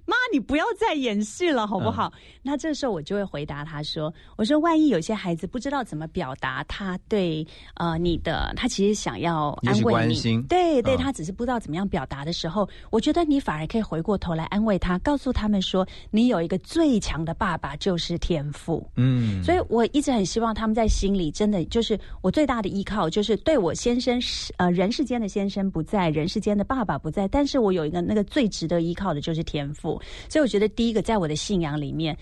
[0.06, 10.14] 妈，你不要再演戏了，好不好？”那这时候我就会回答他说：“我说，万一有些孩子不知道怎么表达他对呃你的，他其实想要安慰你，
[10.48, 32.16] 对对，嗯他只是不知道怎么样表达的时候，我觉得你反而可以回过头来安慰他，告诉他们说，你有一个最强的爸爸就是天赋。”嗯，所以我一直很希望他们在心里真的就是我最大的依靠，就是对我先生是呃人世间的先生不在，人世间的爸爸不在，但是我有一个那个最值得依靠的就是天赋，所以我觉得第一个在我的信仰里面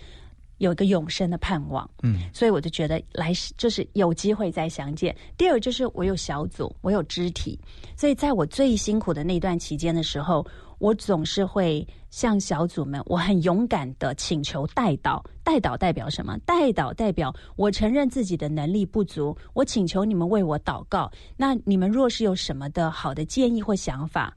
[0.59, 5.17] 有一个永生的盼望，嗯，所以我就觉得来世就是有机会再相见。
[5.39, 7.59] 第二就是我有小组，我有肢体，
[7.97, 10.45] 所以在我最辛苦的那段期间的时候，
[10.81, 15.23] 我总是会向小组们，我很勇敢的请求代祷。
[15.45, 16.39] 代祷代表什么？
[16.47, 21.11] 代祷代表我承认自己的能力不足，我请求你们为我祷告。
[21.37, 24.35] 那你们若是有什么的好的建议或想法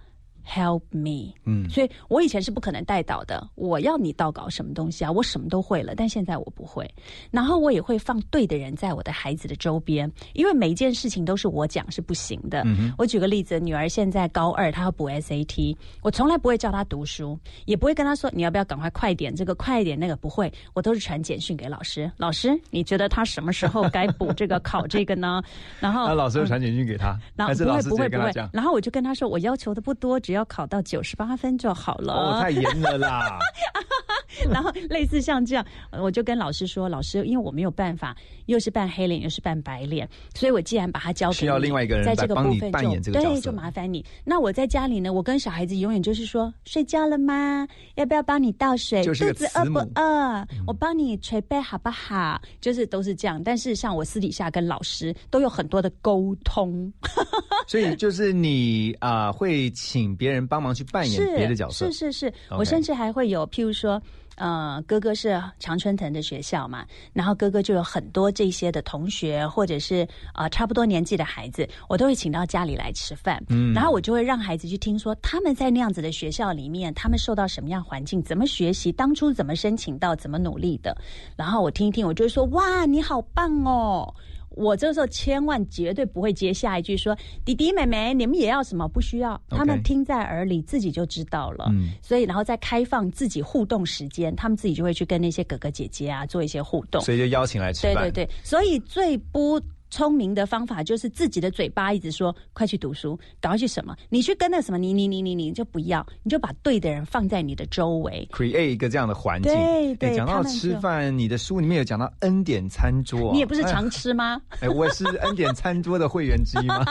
[0.48, 1.34] ，Help me。
[1.46, 3.48] 嗯，所以我以前是不可能带导的。
[3.56, 5.12] 我要你祷告什么东西啊？
[5.12, 6.90] 我什么都会了，但现在我不会。
[7.32, 12.64] 然后我也会放对的人在我的孩子的周边，因为每一件事情都是我讲是不行的。
[12.66, 22.12] 嗯我举个例子，女儿现在高二，她要补 SAT，我从来不会叫她读书，也不会跟她说你要不要赶快快点这个快一点那个，不会，我都是传简讯给老师。
[22.18, 25.42] 老师，你觉得她什么时候该补这个考这个呢？
[25.80, 32.14] 然后 那老师会传简讯给她，然后不会不会不会然后我就跟她说，我要求的不多，只要考到九十八分就好了。
[32.14, 33.40] 哦，太严了啦！
[34.50, 38.16] 然后类似像这样，呃我就跟老师说，老师，因为我没有办法，
[38.48, 44.04] 又是扮黑脸又是扮白脸，所以我既然把它交给需要另外一个人在这个部分就扮演这个角对，色就麻烦你。
[44.26, 47.68] 那我在家里呢，我跟小孩子永远就是说，睡觉了吗？
[47.94, 49.04] 要不要帮你倒水？
[49.04, 50.48] 肚子饿不饿？
[50.66, 52.42] 我帮你捶背好不好？
[52.60, 53.42] 就是都是这样。
[53.42, 56.92] 但是像我私底下跟老师都有很多的沟通，
[57.68, 62.34] 所以就是你啊、会请别人帮忙去扮演是别的角色，是是是。
[62.50, 64.02] 我甚至还会有，譬如说。
[64.36, 66.84] 呃，哥哥是常春藤的学校嘛，
[67.14, 73.72] 然后哥哥就有很多这些的同学，或者是呃差不多年纪的孩子，我都会请到家里来吃饭，嗯。
[73.76, 80.98] 然后我就会让孩子去听说他们在那样子的学校里面，他们受到什么样环境，怎么学习，当初怎么申请到，怎么努力的，
[81.38, 84.12] 然后我听一听，我就会说哇，你好棒哦。
[84.56, 88.88] 我这时候千万绝对不会接下一句说：“弟弟妹妹，你们也要什么？
[88.88, 91.68] 不需要。”他们听在耳里，自己就知道了。
[91.72, 97.02] 嗯所以，然后再开放自己互动时间，他们自己就会去跟那些哥哥姐姐啊做一些互动。
[97.02, 98.04] 所以就邀请来吃饭。
[98.04, 99.60] 对对对，所以最不
[99.94, 108.28] 聪明的方法就是自己的嘴巴一直说快去读书，赶快去什么，你去跟那什么，你你你你你就不要，你就把对的人放在你的周围。
[108.32, 109.54] create 一个这样的环境。
[109.54, 114.42] 对对哎讲到吃饭，你的书里面有讲到恩典餐桌、你也不是哎常吃吗？
[114.62, 116.84] 哎，我也是恩典餐桌的会员之一吗？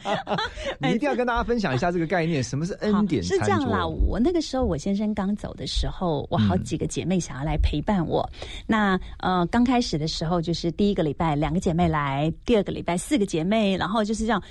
[0.78, 3.46] 你一定要跟大家分享一下这个概念，什么是恩典餐桌？
[3.46, 8.28] 是这样啦，我那个时候我先生刚走的时候，我好几个姐妹想要来陪伴我。
[8.66, 12.09] 那呃，刚开始的时候就是第一个礼拜两个姐妹来，
[12.44, 14.42] 第二个礼拜四个姐妹，然后就是这样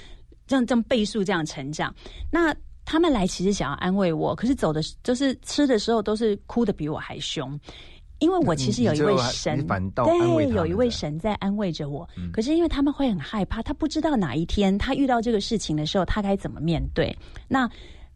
[0.47, 1.93] 这样这样倍数这样成长。
[2.31, 2.55] 那
[2.85, 7.59] 他们来其实想要安慰我，可是走的就是吃的时候都是哭的比我还凶。
[8.19, 12.05] 因为我其实有一位神对，有一位神在安慰着我。
[12.17, 17.15] 嗯可是因为他们会很害怕，他不知道哪一天他遇到这个事情的时候，他该怎么面对。
[17.47, 17.69] 那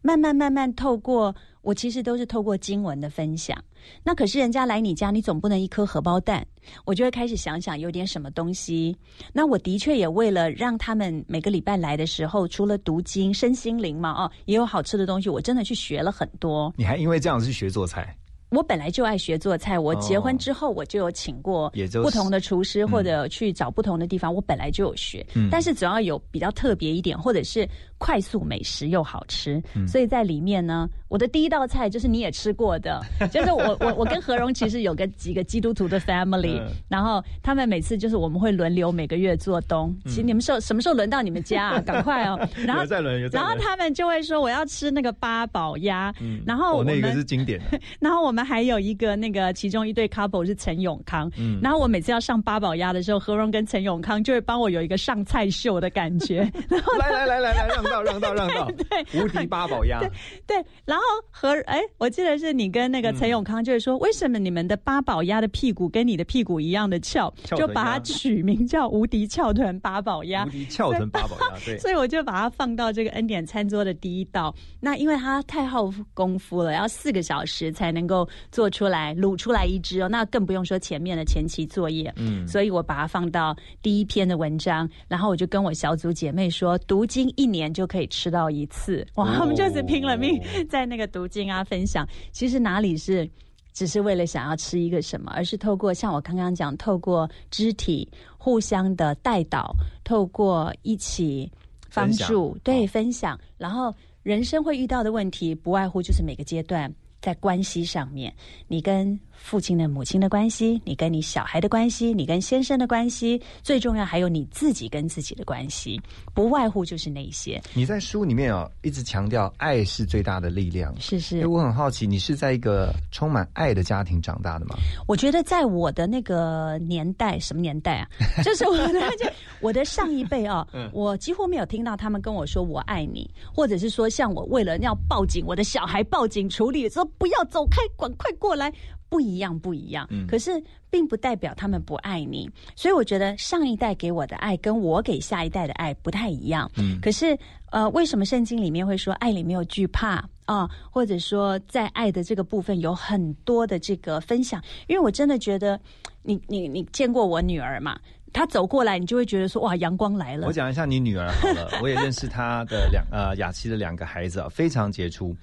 [0.06, 3.56] 慢慢慢慢透过我其实都是透过经文的分享。
[4.02, 6.46] 那可是人家来你家，你总不能一颗荷包蛋，
[6.84, 8.94] 我就会开始想想有点什么东西。
[9.32, 16.70] 那我的确也为了让他们每个礼拜来的时候，除了读经、身心灵嘛，哦，也有好吃的东西，我真的去学了很多。
[16.76, 18.14] 你还因为这样子去学做菜，
[18.50, 21.70] 我本来就爱学做菜，我结婚之后我就有请过
[22.02, 25.26] 不同的厨师，嗯或者去找不同的地方，我本来就有学。
[25.34, 27.68] 嗯但是只要有比较特别一点，或者是
[28.04, 29.88] 快速美食又好吃，嗯。
[29.88, 33.00] 所以在里面呢，我的第一道菜就是你也吃过的，
[33.32, 36.68] 就是我我我跟何荣其实有个几个基督徒的 family，、嗯。
[36.86, 41.80] 然后他们每次就是我们会轮流每个月做东，其实你们时候什么时候轮到你们家啊？
[41.86, 42.38] 赶快哦！
[42.66, 51.58] 然后有在轮有在然后他们就会说我要吃那个八宝鸭，嗯然后我们、哦那个是经典的， 然后我们还有一个那个其中一对 couple 是陈永康，嗯。
[51.62, 58.68] 然后我每次要上八宝鸭的时候，何荣跟陈永康就会帮我有一个上菜秀的感觉，然后来来来来来，让道让道让道，
[59.14, 60.10] 无敌八宝鸭，对
[60.46, 70.50] 对，然后和哎，我记得是你跟那个陈永康就是说，为什么你们的八宝鸭的屁股跟你的屁股一样的翘，翘就把它取名叫无敌翘臀八宝鸭无。
[70.50, 74.52] 敌翘臀八宝鸭，对，所以我就把它放到这个恩典餐桌的第一道。
[74.80, 80.08] 那因为它太耗功夫了，要四个小时才能够做出来、卤出来一只哦。
[80.08, 82.12] 那更不用说前面的前期作业。
[82.16, 89.06] 嗯所以我把它放到第一篇的文章，然后我就跟我小组姐妹说，读经一年就可以吃到一次。
[89.16, 92.08] 哇，我们就是拼了命 在那个读经啊分享。
[92.32, 93.28] 其实哪里是？
[93.74, 98.08] 只是为了想要吃一个什么，而是透过像我刚刚讲，透过肢体
[98.38, 101.50] 互相的带导，透过一起
[101.92, 106.88] 帮助，对分享，然后人生会遇到的问题，不外乎就是每个阶段
[107.24, 108.30] 在关系上面，
[108.68, 115.98] 你跟父亲的、母亲的关系，你跟你小孩的关系，你跟先生的关系，最重要还有你自己跟自己的关系，
[116.34, 117.58] 不外乎就是那些。
[117.72, 120.94] 你在书里面哦，一直强调爱是最大的力量。
[121.00, 124.76] 是是，因为我很好奇，你是在一个充满爱的家庭长大的吗？
[125.08, 128.08] 我觉得在我的那个年代，什么年代啊？
[128.44, 129.26] 就是我的就
[129.60, 138.72] 我的上一辈啊， 我几乎没有听到他们跟我说“我爱你”，或者是说像我为了要报警，我的小孩报警处理，说不要走开，赶快过来。
[139.06, 140.08] 不一样，不一样。
[140.26, 140.50] 可是
[140.90, 146.68] 并不代表他们不爱你，所以我觉得上一代给我的爱跟我给下一代的爱不太一样。
[146.76, 147.38] 嗯，可是
[147.70, 150.68] 呃，为什么圣经里面会说爱里没有惧怕啊？
[150.90, 154.60] 或者说在爱的这个部分有很多的这个分享？
[154.88, 155.78] 因为我真的觉得，
[156.22, 157.96] 你你你见过我女儿嘛？
[158.32, 160.48] 她走过来，你就会觉得说哇，阳光来了。
[160.48, 165.36] 我讲一下你女儿好了，我也认识她的两呃雅琪的两个孩子啊，非常杰出。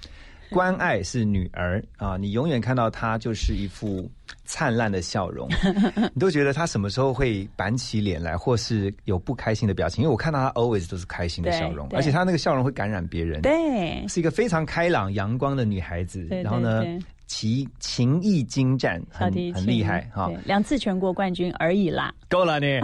[0.56, 4.10] 关爱是女儿啊，你永远看到她就是一副
[4.44, 5.48] 灿烂的笑容，
[6.14, 10.04] 你都觉得她什么时候会板起脸来，或是有不开心的表情？
[10.04, 16.28] 因为我看到她 always 都是开心的笑容，而且她那个笑容会感染别人，对，是一个非常开朗、阳光的女孩子。
[16.44, 16.84] 然后呢？
[17.34, 20.30] 其情意精湛，很很厉害哈！
[20.44, 22.78] 两次全国冠军而已啦，够了你。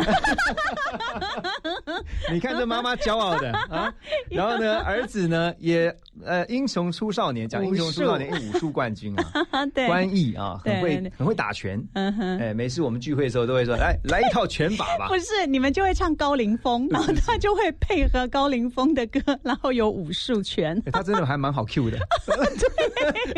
[2.32, 3.94] 你看这妈妈骄傲的啊，
[4.32, 5.94] 然后呢，儿子呢也
[6.24, 11.78] 呃英雄出少年，讲英雄出少年，武术冠军啊， 对，关毅啊，很会很会打拳。
[11.94, 15.10] 嗯哼，哎，每次我们聚会的时候都会说，来来一套拳法吧。
[15.10, 20.82] 不是，你们就会唱高凌风，然后他就会配合高凌风的歌，然后有武术拳。
[20.94, 21.98] 他真的还蛮好 Q 的，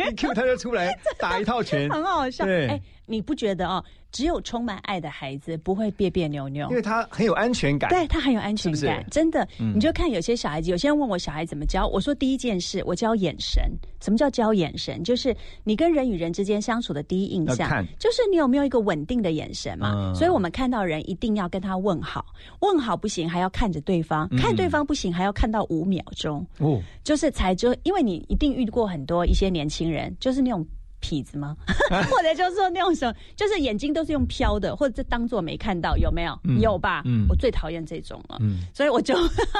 [0.08, 0.96] 一 Q 他就出来。
[1.18, 2.44] 打一套拳，很好笑。
[2.44, 3.84] 对哎，你不觉得哦？
[4.12, 7.88] 只有充满爱的孩子不会别别扭扭，因为他很有安全感。
[7.90, 9.46] 对他很有安全感，真的。
[9.56, 13.62] 你就看有些小孩子，有些人问我小孩怎么教，我说第一件事，我教眼神。
[14.00, 15.04] 什么叫教眼神？
[15.04, 15.32] 就是
[15.62, 20.12] 你跟人与人之间相处的第一印象，就是你有没有一个稳定的眼神嘛？
[20.12, 22.26] 所以我们看到人一定要跟他问好，
[22.62, 26.44] 问好不行还要看着对方，看对方不行还要看到五秒钟。
[26.58, 30.66] 哦，就是才就，因为你一定遇过很多一些年轻人，就是那种。
[31.00, 31.56] 痞子吗？
[32.10, 36.38] 或者就是说那种什么，就是眼睛都是用飘的，或者当做没看到，有没有？
[36.60, 37.02] 有吧？
[37.04, 39.14] 嗯我最讨厌这种了，嗯所以我就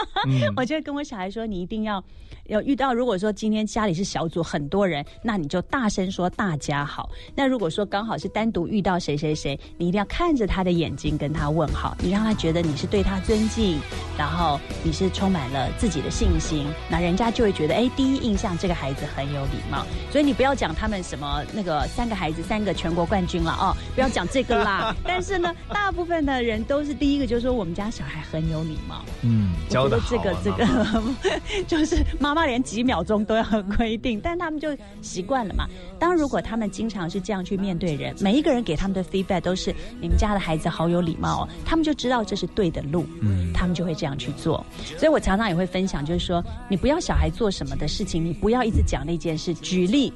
[0.57, 2.03] 我就跟我小孩说，你一定要。
[2.47, 7.09] 有遇到，如果说今天家里是小组很多人，那你就大声说大家好。
[7.32, 13.78] 那如果说刚好是单独遇到谁谁谁，你一定要看着他的眼睛跟他问好，你让他觉得你是对他尊敬，
[14.18, 19.86] 然后你是充满了自己的信心，那人家就会觉得，哎，第一印象这个孩子很有礼貌。
[20.11, 24.95] 所以你不要讲他们什么那个三个孩子三个全国冠军了哦， 不要讲这个啦。
[25.05, 29.03] 但是呢，大部分的人都是第一个就是说我们家小孩很有礼貌。
[29.22, 31.03] 嗯，教的这个这个
[31.66, 32.41] 就是妈妈。
[32.51, 33.45] 连几秒钟都要
[33.76, 35.66] 规定，但他们就习惯了嘛。
[36.01, 44.64] 当如果他们经常是这样去面对人，每一个人给他们的 feedback 都是你们家的孩子好有礼貌哦，他们就知道这是对的路，嗯，他们就会这样去做。
[44.97, 49.55] 所以我常常也会分享，就是说，你不要小孩做什么的事情，你不要一直讲那件事。
[49.55, 50.12] 举例，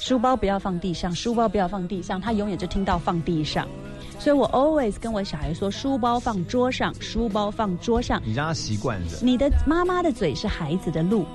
[0.00, 3.68] 书包不要放地上，书包不要放地上，他永远就听到放地上。
[4.18, 8.20] 所以我 always 跟我小孩说，书包放桌上，书包放桌上。
[8.24, 9.18] 你让他习惯着。
[9.20, 11.26] 你的妈妈的嘴是孩子的路。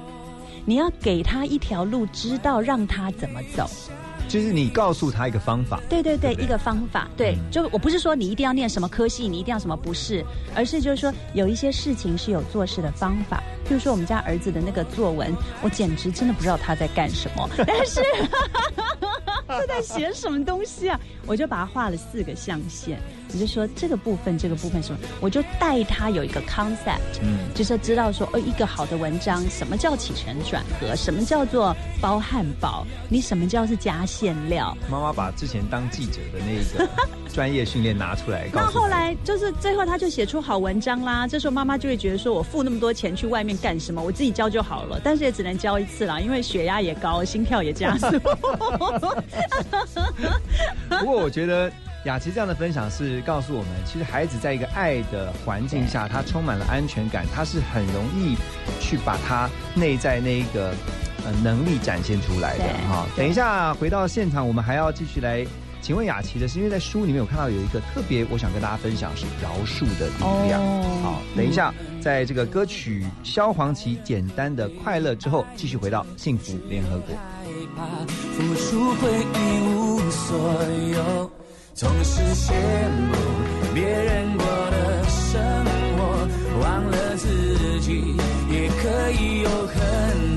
[0.65, 3.69] 你要给他一条路，知道让他怎么走，
[4.35, 5.79] 就是你告诉他一个方法。
[5.87, 7.07] 对对对，一个方法。
[7.15, 13.41] 对，就我不是说你一定要念什么科系，你一定要什么不是，而是就是说有一些事情是有做事的方法。
[13.65, 18.01] 譬如说我们家儿子的那个作文，我简直真的不知道他在干什么，但是是
[19.75, 20.99] 在写什么东西啊？
[21.25, 22.97] 我就把它画了四个象限。
[23.33, 24.99] 我就说这个部分，这个部分什么？
[25.19, 30.95] 我就带他有一个 concept，嗯，就是知道说，哦，一个好的文章，什么叫起承转合？
[30.95, 32.85] 什么叫做包汉堡？
[33.09, 34.77] 你什么叫是加馅料？
[34.89, 36.89] 妈妈把之前当记者的那个
[37.35, 38.47] 专业训练拿出来。
[38.53, 41.27] 那后来就是最后他就写出好文章啦。
[41.27, 44.01] 这时候妈妈就会觉得说，我付那么多钱去外面干什么？
[44.01, 44.97] 我自己教就好了。
[45.03, 48.07] 但是也只能教一次啦，因为血压也高，心跳也加速。
[50.87, 51.69] 不过我觉得。
[52.05, 58.35] 雅琪这样的分享是告诉我们，其实孩子在一个爱的环境下，他充满了安全感，他是很容易
[58.79, 60.69] 去把他内在那一个
[61.25, 63.07] 呃能力展现出来的哈。
[63.17, 65.43] 等一下回到现场，我们还要继续来
[65.85, 70.59] 请问雅琪的是，因为在书里面有看到有一个特别，我想跟大家分享是饶恕的力量。
[71.03, 71.71] 好，等一下，
[72.01, 77.15] 在这个歌曲萧煌奇简单的快乐之后，继续回到幸福联合国。
[81.75, 82.51] 总是羡
[83.07, 83.13] 慕
[83.75, 85.39] 别人过的生
[85.97, 86.27] 活，
[86.63, 88.17] 忘了自己
[88.49, 90.34] 也可以有很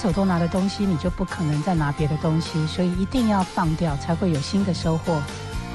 [0.00, 5.20] 手中拿的东西，你就不可能再拿别的东西，所以一定要放掉，才会有新的收获。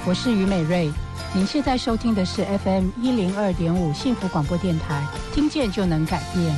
[0.03, 0.91] 我是于美瑞，
[1.31, 6.57] 您现在收听的是 FM 一零二点五幸福广播电台，听见就能改变，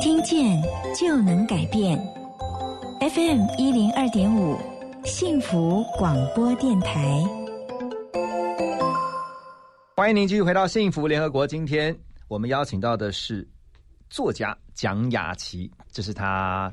[0.00, 0.58] 听见
[0.98, 1.98] 就能改变。
[3.00, 4.56] FM 一零二点五
[5.04, 7.22] 幸福广播电台，
[9.96, 11.46] 欢迎您继续回到幸福联合国。
[11.46, 11.94] 今天
[12.30, 13.44] 我们邀请到的是
[14.08, 16.72] 作家蒋雅琪，这是他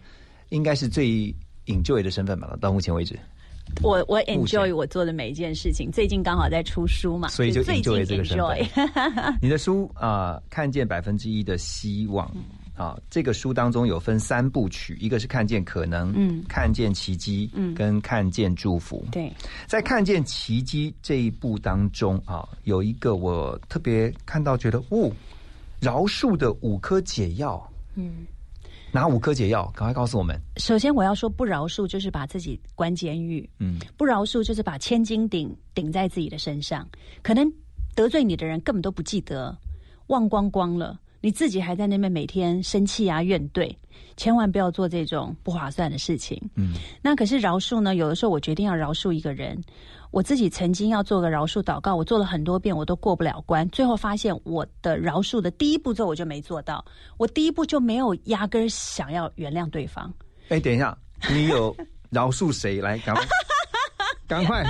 [0.49, 1.33] 应该是最
[1.65, 2.55] enjoy 的身份吧？
[2.61, 3.17] 到目前为止，
[3.81, 5.89] 我我 enjoy 我做的每一件事情。
[5.91, 8.59] 最近刚好在出书嘛，所以就 enjoy 这个身份
[9.41, 12.31] 你的书啊、看见百分之一的希望
[12.75, 19.03] 啊、这个书当中有分三部曲，一个是看见可能，嗯看见奇迹，嗯跟看见祝福。
[19.11, 19.33] 对，
[19.65, 25.11] 在看见奇迹这一步当中啊，有一个我特别看到，觉得哦，
[25.80, 28.25] 饶恕的五颗解药，嗯。
[28.89, 29.65] 哪五颗解药？
[29.75, 30.39] 赶快告诉我们。
[30.55, 36.88] 首先，我要说不饶恕就是把自己关监狱，嗯，不饶恕就是把千斤顶顶在自己的身上，
[37.21, 37.45] 可能
[37.93, 39.55] 得罪你的人根本都不记得，
[40.07, 40.97] 忘光光了，
[41.28, 43.69] 你自己还在那边每天生气啊怨怼，
[44.15, 46.41] 千万不要做这种不划算的事情。
[46.55, 46.71] 嗯，
[47.01, 47.95] 那可是饶恕呢？
[47.95, 49.61] 有的时候我决定要饶恕一个人，
[50.09, 53.67] 我自己曾经要做个饶恕祷告，我做了很多遍，我都过不了关。
[53.71, 56.82] 最后发现我的饶恕的第一步骤我就没做到，
[57.17, 60.09] 我第一步就没有压根儿想要原谅对方。
[60.47, 60.97] 哎，等一下，
[61.30, 61.75] 你有
[62.09, 62.80] 饶恕谁？
[62.80, 63.25] 来，赶快，
[64.28, 64.63] 赶快，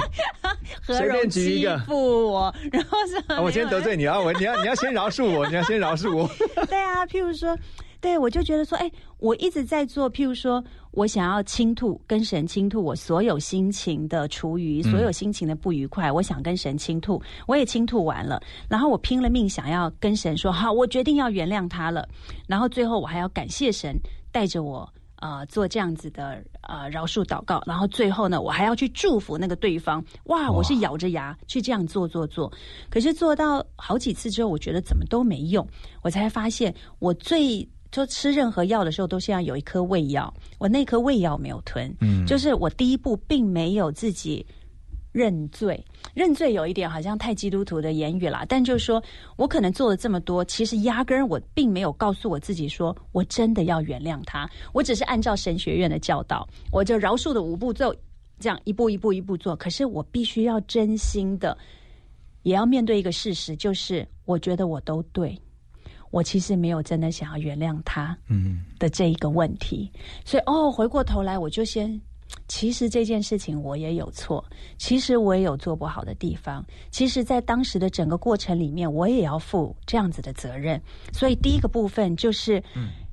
[0.85, 4.19] 何 随便举一个负我， 然后是、啊我先得罪你啊！
[4.19, 6.29] 我你要你要先饶恕我，你要先饶恕我。
[6.67, 7.57] 对啊，譬如说，
[7.99, 18.39] 对我就觉得说，哎，我一直在做，譬如说我想要倾吐，跟神倾吐我所有心情的厨余，嗯所有心情的不愉快，我想跟神倾吐，我也倾吐完了，
[18.69, 22.07] 然后我拼了命想要跟神说，好，我决定要原谅他了，
[22.47, 23.95] 然后最后我还要感谢神
[24.31, 24.87] 带着我。
[25.19, 30.03] 呃，做这样子的呃饶恕祷告，然后最后呢，我还要去祝福那个对方。
[30.25, 32.51] 哇，我是咬着牙去这样做做做，
[32.89, 35.67] 可是做到好几次之后，我觉得怎么都没用，
[36.01, 42.25] 我才发现我最就吃任何药的时候，都是要有一颗胃药，我那颗胃药没有吞，嗯。
[42.25, 44.45] 就是我第一步并没有自己
[45.17, 49.03] 认罪，认罪有一点好像太基督徒的言语啦，但就是说
[49.35, 57.91] 我可能做了这么多，其实压根儿我并没有告诉我自己说我真的要原谅他，我只是按照神学院的教导，我就饶恕的五步骤，
[58.39, 61.57] 这样一步一步一步做，可是我必须要真心的，
[62.43, 65.35] 也要面对一个事实，就是我觉得我都对。
[66.09, 69.91] 我其实没有真的想要原谅他，嗯，的这一个问题，
[70.23, 71.99] 所以哦，回过头来我就先，
[72.47, 74.43] 其实这件事情我也有错，
[74.77, 80.81] 其实我也有做不好的地方，其实，在当时的整个过程里面，我也要负这样子的责任。
[81.13, 82.61] 所以第一个部分就是，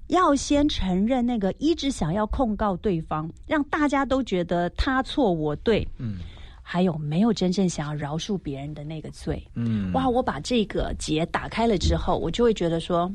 [0.08, 6.18] 要先承认那个一直想要控告对方，让大家都觉得他错我对，嗯，
[6.62, 9.92] 还有没有真正想要饶恕别人的那个罪，嗯。
[9.92, 13.10] 哇，我把这个结打开了之后，我就会觉得说，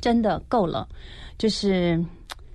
[0.00, 0.88] 真的够了，
[1.38, 2.02] 就是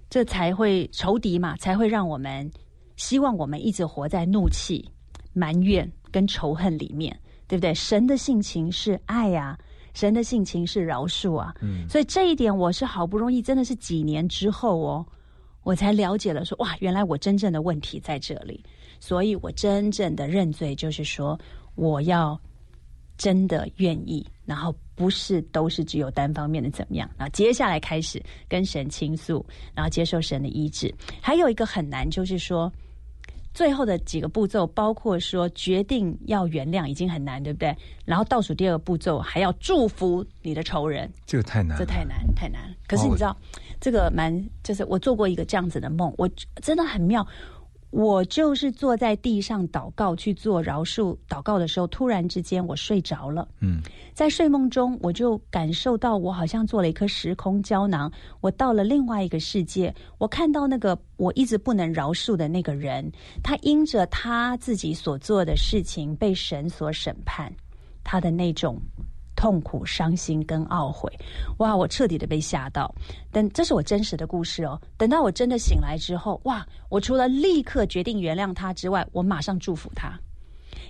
[0.09, 2.49] 这才会仇敌嘛，才会让我们
[2.95, 4.83] 希望我们一直活在怒气、
[5.33, 7.73] 埋怨跟仇恨里面，对不对？
[7.73, 9.57] 神的性情是爱呀、
[9.93, 11.87] 神的性情是饶恕啊，嗯。
[11.87, 15.05] 所以这一点我是好不容易，真的是几年之后哦，
[15.63, 18.63] 我才了解了说，哇，原来我真正的问题在这里，
[18.99, 21.39] 所以我真正的认罪就是说，
[21.75, 22.39] 我要
[23.17, 29.45] 真的愿意，然后不是都是只有单方面的怎么样，然后接下来开始跟神倾诉，
[29.75, 30.91] 然后接受神的医治。
[31.21, 32.73] 还有一个很难，就是说
[33.53, 37.77] 最后的几个步骤，包括说决定要原谅，已经很难，对不对？
[38.05, 42.75] 然后倒数第二个步骤还要祝福你的仇人，这个太难了，这太难太难。
[42.87, 43.37] 可是你知道，
[43.79, 44.33] 这个蛮
[44.63, 46.27] 就是我做过一个这样子的梦，我
[46.59, 47.23] 真的很妙。
[47.91, 53.47] 我就是坐在地上祷告去做饶恕祷告的时候，突然之间我睡着了。
[53.61, 53.81] 嗯，
[54.13, 58.11] 在睡梦中，我就感受到我好像做了一颗时空胶囊，
[58.41, 59.93] 我到了另外一个世界。
[60.19, 63.11] 我看到那个我一直不能饶恕的那个人，
[63.43, 67.51] 他因着他自己所做的事情被神所审判，
[68.03, 68.79] 他的那种
[69.39, 71.09] 痛苦、伤心跟懊悔，
[71.59, 71.73] 哇！
[71.73, 72.93] 我彻底的被吓到。
[73.31, 74.77] 等这是我真实的故事哦。
[74.97, 76.67] 等到我真的醒来之后，哇！
[76.89, 80.19] 我除了立刻决定原谅他之外，我马上祝福他，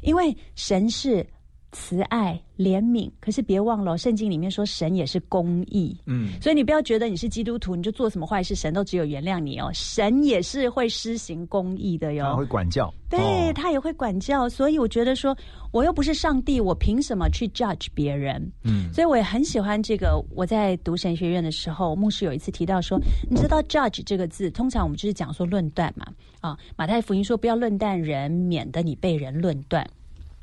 [0.02, 1.24] 因为神是
[1.72, 3.10] 慈爱、怜悯。
[3.20, 9.70] 可是别忘了，圣经里面说神也是公义，嗯，所以你不要觉得你是基督徒，你就做什么坏事，神都只有原谅你哦。
[9.74, 12.46] 神也是会施行公义的他哟会。
[12.46, 15.38] 管教，对哦他也会管教，所以我觉得说，
[15.72, 18.52] 我又不是上帝，我凭什么去 judge 别人？
[18.64, 20.20] 嗯所以我也很喜欢这个。
[20.36, 23.00] 我在读神学院的时候，牧师有一次提到说，
[23.30, 26.08] 你知道 judge 这个字，通常我们就是讲说论断嘛。
[26.42, 29.86] 啊，马太福音说不要论断人，免得你被人论断。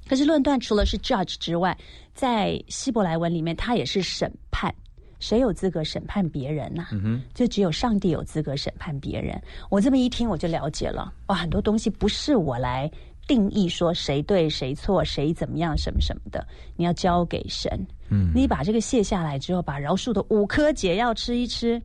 [0.08, 1.76] 可是论断除了是 judge 之外，
[2.14, 4.74] 在希伯来文里面，它也是审判。
[5.18, 9.40] 谁有资格审判别人呢、嗯哼，就只有上帝有资格审判别人。
[9.70, 11.12] 我这么一听，我就了解了。
[11.26, 12.90] 哇，很多东西不是我来
[13.26, 16.46] 定义说谁对谁错，谁怎么样什么什么的，
[16.76, 17.70] 你要交给神。
[18.10, 21.82] 嗯你把这个卸下来之后，把饶恕的五颗解药吃一吃。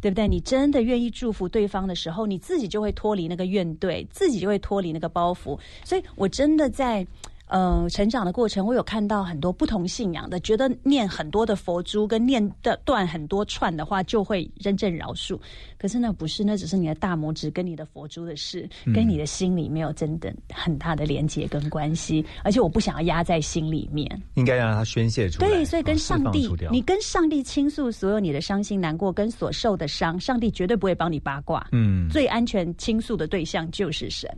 [0.00, 0.28] 对不对？
[0.28, 5.58] 你真的愿意祝福对方的时候，你自己就会脱离那个怨怼，自己就会脱离那个包袱。
[5.84, 7.04] 所以我真的在
[7.48, 15.38] 呃成长的过程，我有看到很多不同信仰的，觉得念很多的佛珠跟念的断很多串的话，就会真正饶恕。
[15.78, 22.24] 可是那不是，那只是你的大拇指跟你的佛珠的事，嗯跟你的心里没有真的很大的连接跟关系。
[22.42, 24.08] 而且我不想要压在心里面。
[24.34, 31.66] 应该让它宣泄出来，对，所以跟哦上帝你跟上帝倾诉所有你的伤心难过跟所受的伤，上帝绝对不会帮你八卦。
[31.72, 34.28] 嗯最安全倾诉的对象就是神。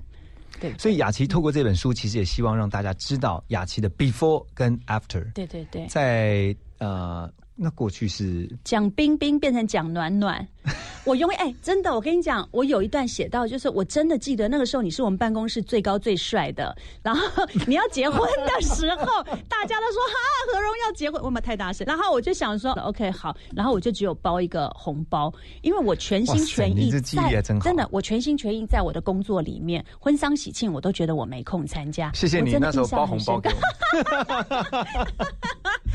[0.60, 10.46] 对所以雅琪透过这本书，其实也希望让大家知道雅琪的 before 跟 after，对对对，在呃，那过去是蒋冰冰变成蒋暖暖，
[11.04, 17.22] 我永远哎，真的，我跟你讲，我有一段写到，就是我真的记得那个时候你是我们办公室最高最帅的，然后
[17.66, 20.14] 你要结婚的时候，大家都说哈
[20.52, 25.32] 何荣要结婚，我们太大声， 然后我就想说 OK 好，然后我就只有包一个红包，
[25.62, 33.54] 因为我全心全意在真真的，我全心全意在我的工作里面，婚丧喜庆我都觉得我没空参加，谢谢你那时候包红包给我。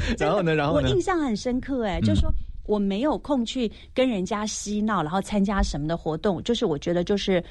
[0.18, 0.90] 然后呢，然后呢？
[0.90, 0.96] 我？
[0.96, 2.32] 印象很深刻、哎、就是说
[2.66, 7.44] 我没有空去跟人家嬉闹，然后参加什么的活动，就是我觉得就是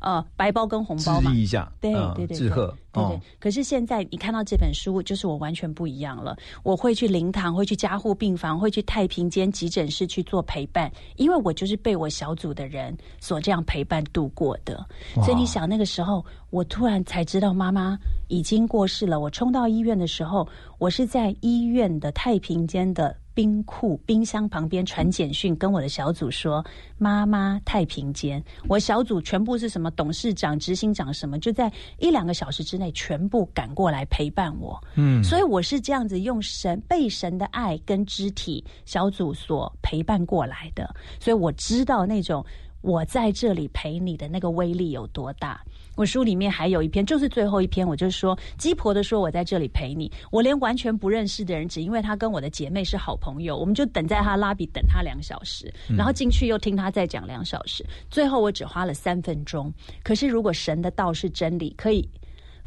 [0.00, 1.36] 呃白包跟红包嘛致。
[1.38, 3.20] 意一下，对嗯对对，致贺，对对哦。
[3.38, 6.36] 可是现在你看到这本书，就是我完全不一样了。
[6.62, 14.86] 我会去灵堂，会去加护病房，会去太平间急诊室去做陪伴，因为我就是被我小组的人所这样陪伴度过的。
[15.16, 19.18] 所以你想，那个时候我突然才知道妈妈已经过世了。
[19.20, 20.46] 我冲到医院的时候，
[20.78, 23.16] 我是在医院的太平间的。
[23.34, 26.62] 冰库冰箱旁边传简讯，跟我的小组说
[27.00, 34.82] ：“妈妈太平间。”我小组全部是什么董事长、执行长什么，就在一两个小时之内全部赶过来陪伴我。
[34.96, 42.44] 嗯所以我是这样子用神被神的爱跟肢体小组所陪伴过来的，所以我知道那种
[42.80, 45.60] 我在这里陪你的那个威力有多大。
[45.94, 59.70] 我书里面还有一篇，就是最后一篇，我就说鸡婆的说我在这里陪你，我连完全不认识的人，只因为他跟我的姐妹是好朋友，我们就等在他拉比等他两小时，嗯然后进去又听他再讲两小时，最后我只花了三分钟。
[60.02, 62.08] 可是如果神的道是真理，可以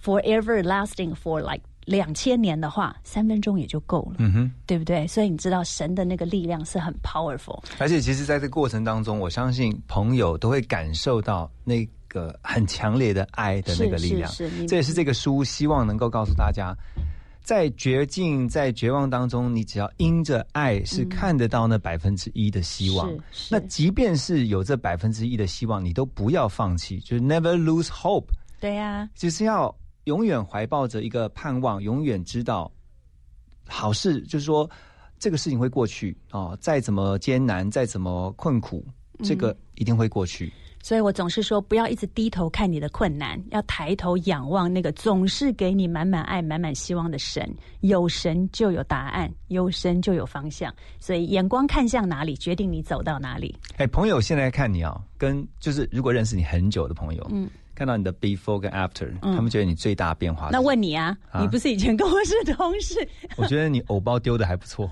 [0.03, 4.51] forever lasting for like 两千年的话，三分钟也就够了，嗯哼。
[4.65, 5.05] 对不对？
[5.05, 7.63] 所以你知道神的那个力量是很 powerful。
[7.77, 14.31] 而且，其实，在这个过程当中，我相信朋友都会感受到那个很强烈的爱的那个力量。
[14.31, 16.75] 是是是这也是这个书希望能够告诉大家，
[17.43, 23.07] 在绝境、在绝望当中，你只要因着爱，是看得到那百分之一的希望。
[23.51, 28.25] 那即便是有这百分之一的希望，你都不要放弃，就是 never lose hope，
[28.59, 29.73] 对呀、就是要
[30.05, 32.71] 永远怀抱着一个盼望，永远知道
[33.67, 34.69] 好事，就是说
[35.19, 38.85] 这个事情会过去哦，再怎么艰难，再怎么困苦，
[39.23, 40.51] 这个一定会过去。
[40.83, 47.51] 所以我总是说，不要一直低头看你的困难，要抬头仰望那个总是给你满满爱、满满希望的神。
[47.79, 50.71] 有神就有答案，有神就有方向。
[50.99, 53.57] 所以眼光看向哪里，决定你走到哪里。
[53.77, 60.61] 哎，朋友现在看你啊，跟就是如果认识你很久的朋友，嗯，看到你的 before 跟 after，、嗯他们觉得你最大变化那。
[60.61, 63.07] 问你啊，啊你不是以前跟我是同事？
[63.37, 64.89] 我觉得你偶包丢的还不错。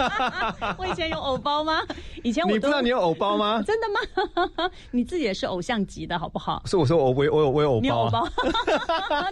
[0.78, 1.80] 我以前有偶包吗？
[2.22, 3.62] 以前我你不知道你有偶包吗？
[3.66, 4.70] 真的吗？
[4.90, 6.62] 你自己也是偶像级的好不好？
[6.66, 8.28] 所以我说我我有我有我有偶你有偶包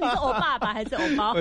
[0.00, 1.34] 你是偶爸爸还是偶包？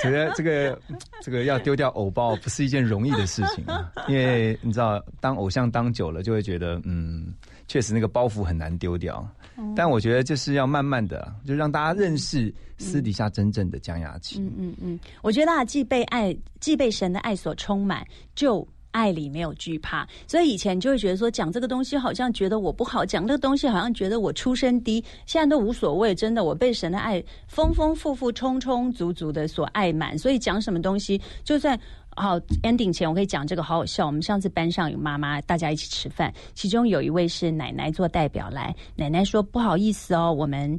[0.00, 0.78] 觉得这个
[1.22, 7.34] 这个要丢掉偶包不是一件容易的事情啊，因为你知道，当偶像当久了，就会觉得嗯，
[7.66, 9.26] 确实那个包袱很难丢掉。
[9.74, 14.40] 但我觉得就是要慢慢的，就让大家认识私底下真正的江雅琪。
[14.40, 31.78] 嗯嗯嗯，我觉得啊，既被爱，既被神的爱所充满，就爱里没有惧怕，所以以前就会觉得说讲这个东西好像觉得我不好，讲这个东西好像觉得我出身低，现在都无所谓，真的我被神的爱丰丰富富、充充足足的所爱满，所以讲什么东西，就算
[32.20, 34.06] 好 ending 前我可以讲这个好好笑。
[34.06, 40.78] 我们上次班上有妈妈，大家一起吃饭，其中有一位是奶奶做代表来，奶奶说不好意思哦，我们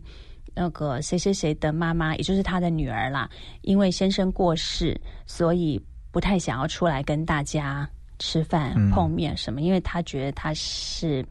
[0.53, 3.29] 那个谁谁谁的妈妈，也就是她的女儿啦，
[3.61, 5.81] 因为先生过世，所以
[6.11, 7.89] 不太想要出来跟大家。
[8.21, 9.61] 吃饭碰面什么？
[9.61, 11.25] 因为他觉得他是，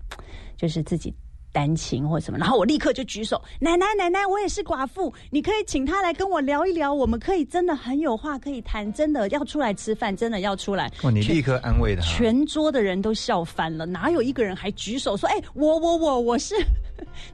[0.56, 1.12] 就是自己
[1.52, 2.38] 单亲或什么。
[2.38, 10.90] 然后我立刻就举手，奶奶奶奶，我也是寡妇，你可以请他来跟我聊一聊，我们可以真的很有话可以谈，真的要出来吃饭，真的要出来。
[11.02, 16.54] 哦，你立刻安慰他，全桌的人都笑翻了，哪有一个人还举手说：“哎，我我我我是。”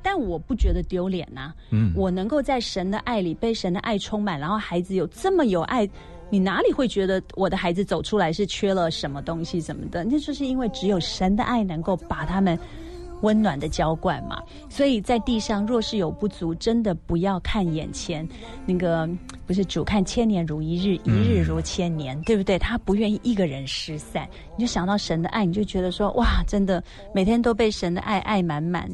[0.03, 1.53] 但我不觉得丢脸呐。
[1.71, 5.89] 嗯，我能够在神的爱里被神的爱充满，然后孩子有这么有爱。
[6.31, 10.03] 你哪里会觉得我的孩子走出来是缺了什么东西什么的？
[10.05, 12.59] 那就是因为只有神的爱能够把他们
[13.25, 14.41] 温暖的浇灌嘛。
[14.68, 18.27] 所以在地上若是有不足，真的不要看眼前
[18.64, 19.09] 那个，
[19.47, 22.57] 不是主看千年如一日，一日如千年，对不对？
[22.59, 26.81] 他不愿意一个人失散，你就想到神的爱，你就觉得说哇，真的
[27.12, 28.89] 每天都被神的爱爱满满，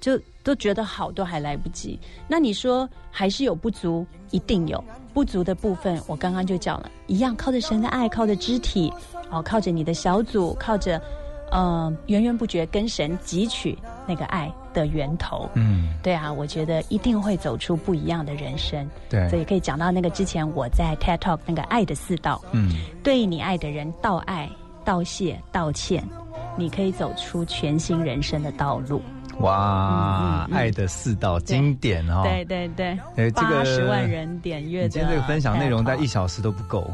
[0.00, 1.98] 就都觉得好，都还来不及。
[2.28, 4.82] 那你说还是有不足，一定有。
[5.12, 8.92] 不足的部分，我刚刚就讲了，一样靠着神的爱，靠着肢体，
[9.28, 11.02] 哦，靠着你的小组，靠着，
[11.50, 13.76] 呃，源源不绝跟神汲取
[14.06, 15.48] 那个爱的源头。
[15.54, 18.88] 嗯，对啊，我觉得一定会走出不一样的人生。
[19.08, 22.40] 对，所以可以讲到那个之前我在 TED Talk 那个爱的四道。
[22.52, 22.70] 嗯，
[23.02, 24.48] 对你爱的人道爱、
[24.84, 26.02] 道谢、道歉，
[26.56, 29.02] 你可以走出全新人生的道路。
[29.40, 32.20] 哇，爱的四道经典哦！
[32.22, 34.86] 对对对，哎，八十万人点阅。
[34.86, 36.90] 今天这个分享内容在一小时都不够，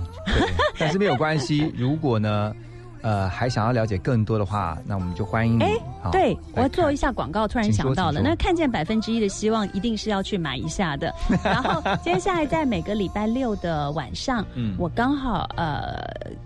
[0.79, 1.75] 但是没有关系。
[1.77, 2.55] 如果呢，
[3.03, 5.62] 呃，还想要了解更多的话，那我们就欢迎你。
[5.62, 5.78] 哎，
[6.11, 11.12] 对我要做一下广告，突然想到了，那看见百分之一的希望，一定是要去买一下的。
[11.44, 16.05] 然后接下来在每个礼拜六的晚上，嗯，我刚好呃，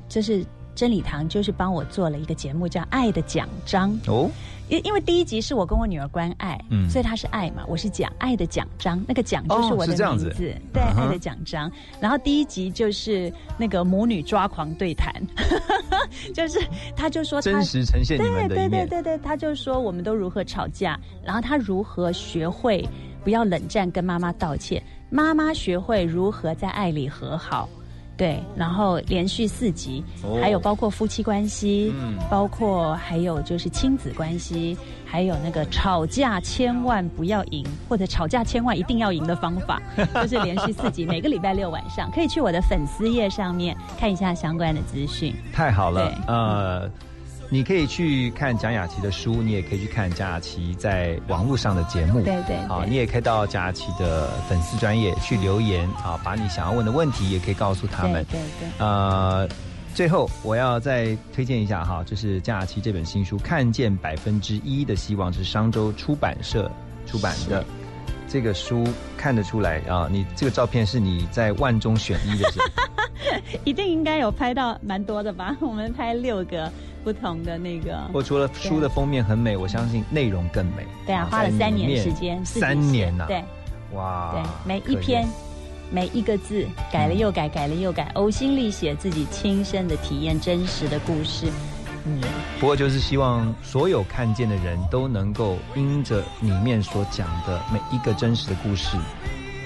[0.09, 0.45] 就是
[0.81, 4.31] 真理堂就是帮我做了一个节目，叫《爱的奖章》哦。
[4.71, 10.33] 因因为第一集是我跟我女儿关爱，嗯，所以她是爱嘛，我是讲爱的奖章，那个奖就是我的名字，
[10.73, 11.71] 对，爱的奖章。
[12.01, 15.13] 然后第一集就是那个母女抓狂对谈，
[16.33, 16.59] 就是
[16.97, 22.89] 他就说真实呈现你们的对对对对对，他就说我们都如何吵架，然后他如何学会
[23.23, 27.69] 不要冷战，跟妈妈道歉，妈妈学会如何在爱里和好。
[28.21, 30.05] 对，然后连续四集，
[30.43, 31.91] 还有包括夫妻关系，
[32.29, 39.81] 包括还有就是亲子关系，还有那个吵架千万不要赢，或者吵架千万一定要赢的方法，
[40.21, 45.35] 就是连续四集，每个礼拜六晚上可以去我的粉丝页上面看一下相关的资讯。
[45.51, 46.91] 太好了，呃。
[47.53, 52.23] 你可以去看蒋雅琪的书，你也可以去看蒋雅琪在网络上的节目。
[52.23, 58.25] 对对，啊，你也可以到蒋雅琪的粉丝专业去留言啊，把你想要问的问题也可以告诉他们。
[58.31, 58.69] 对对。
[58.79, 59.49] 呃，
[59.93, 66.71] 最后我要再推荐一下哈，就是蒋雅琪这本新书《看见百分之一的希望》，是商周出版社
[67.05, 67.65] 出版的。
[68.29, 68.87] 这个书
[69.17, 72.67] 看得出来啊，你这个照片是你在万中选一的时候，
[73.65, 75.57] 一定应该有拍到蛮多的吧？
[75.59, 76.71] 我们拍六个。
[77.03, 80.87] 不同的那个，我除了书的封面很美，我相信内容更美。
[81.07, 83.43] 对啊，花了三年时间，三年呐，对，
[83.95, 85.27] 哇，对，每一篇
[85.91, 91.47] 每一个字改了又改，改了又改，呕心沥血，自己亲身的体验，真实的故事。
[92.05, 92.21] 嗯，
[92.59, 98.97] 不过就是希望所有看见的人都能够因着里面所讲的每一个真实的故事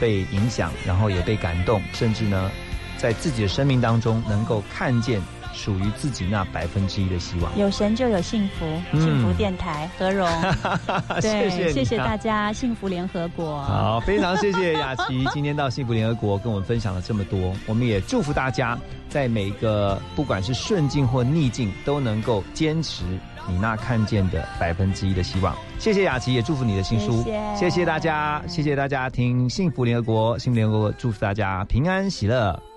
[0.00, 2.50] 被影响，然后也被感动，甚至呢，
[2.96, 5.20] 在自己的生命当中能够看见。
[5.54, 8.66] 属于自己那百分之一的希望，有神就有幸福。
[8.98, 10.28] 幸福电台何荣，
[11.22, 13.62] 谢谢谢谢大家，幸福联合国。
[13.62, 17.54] 好，非常谢谢雅琪今天到幸福联合国跟我们分享了这么多。
[17.66, 18.78] 我们也祝福大家
[19.08, 23.04] 在每一个不管是顺境或逆境，都能够坚持
[23.48, 25.56] 你那看见的百分之一的希望。
[25.78, 27.24] 谢谢雅琪，也祝福你的新书。
[27.56, 32.73] 谢谢大家，谢谢大家听幸福联合国，幸福联合国祝福大家平安喜乐。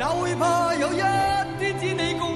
[0.00, 2.29] 哪会怕有一天只你共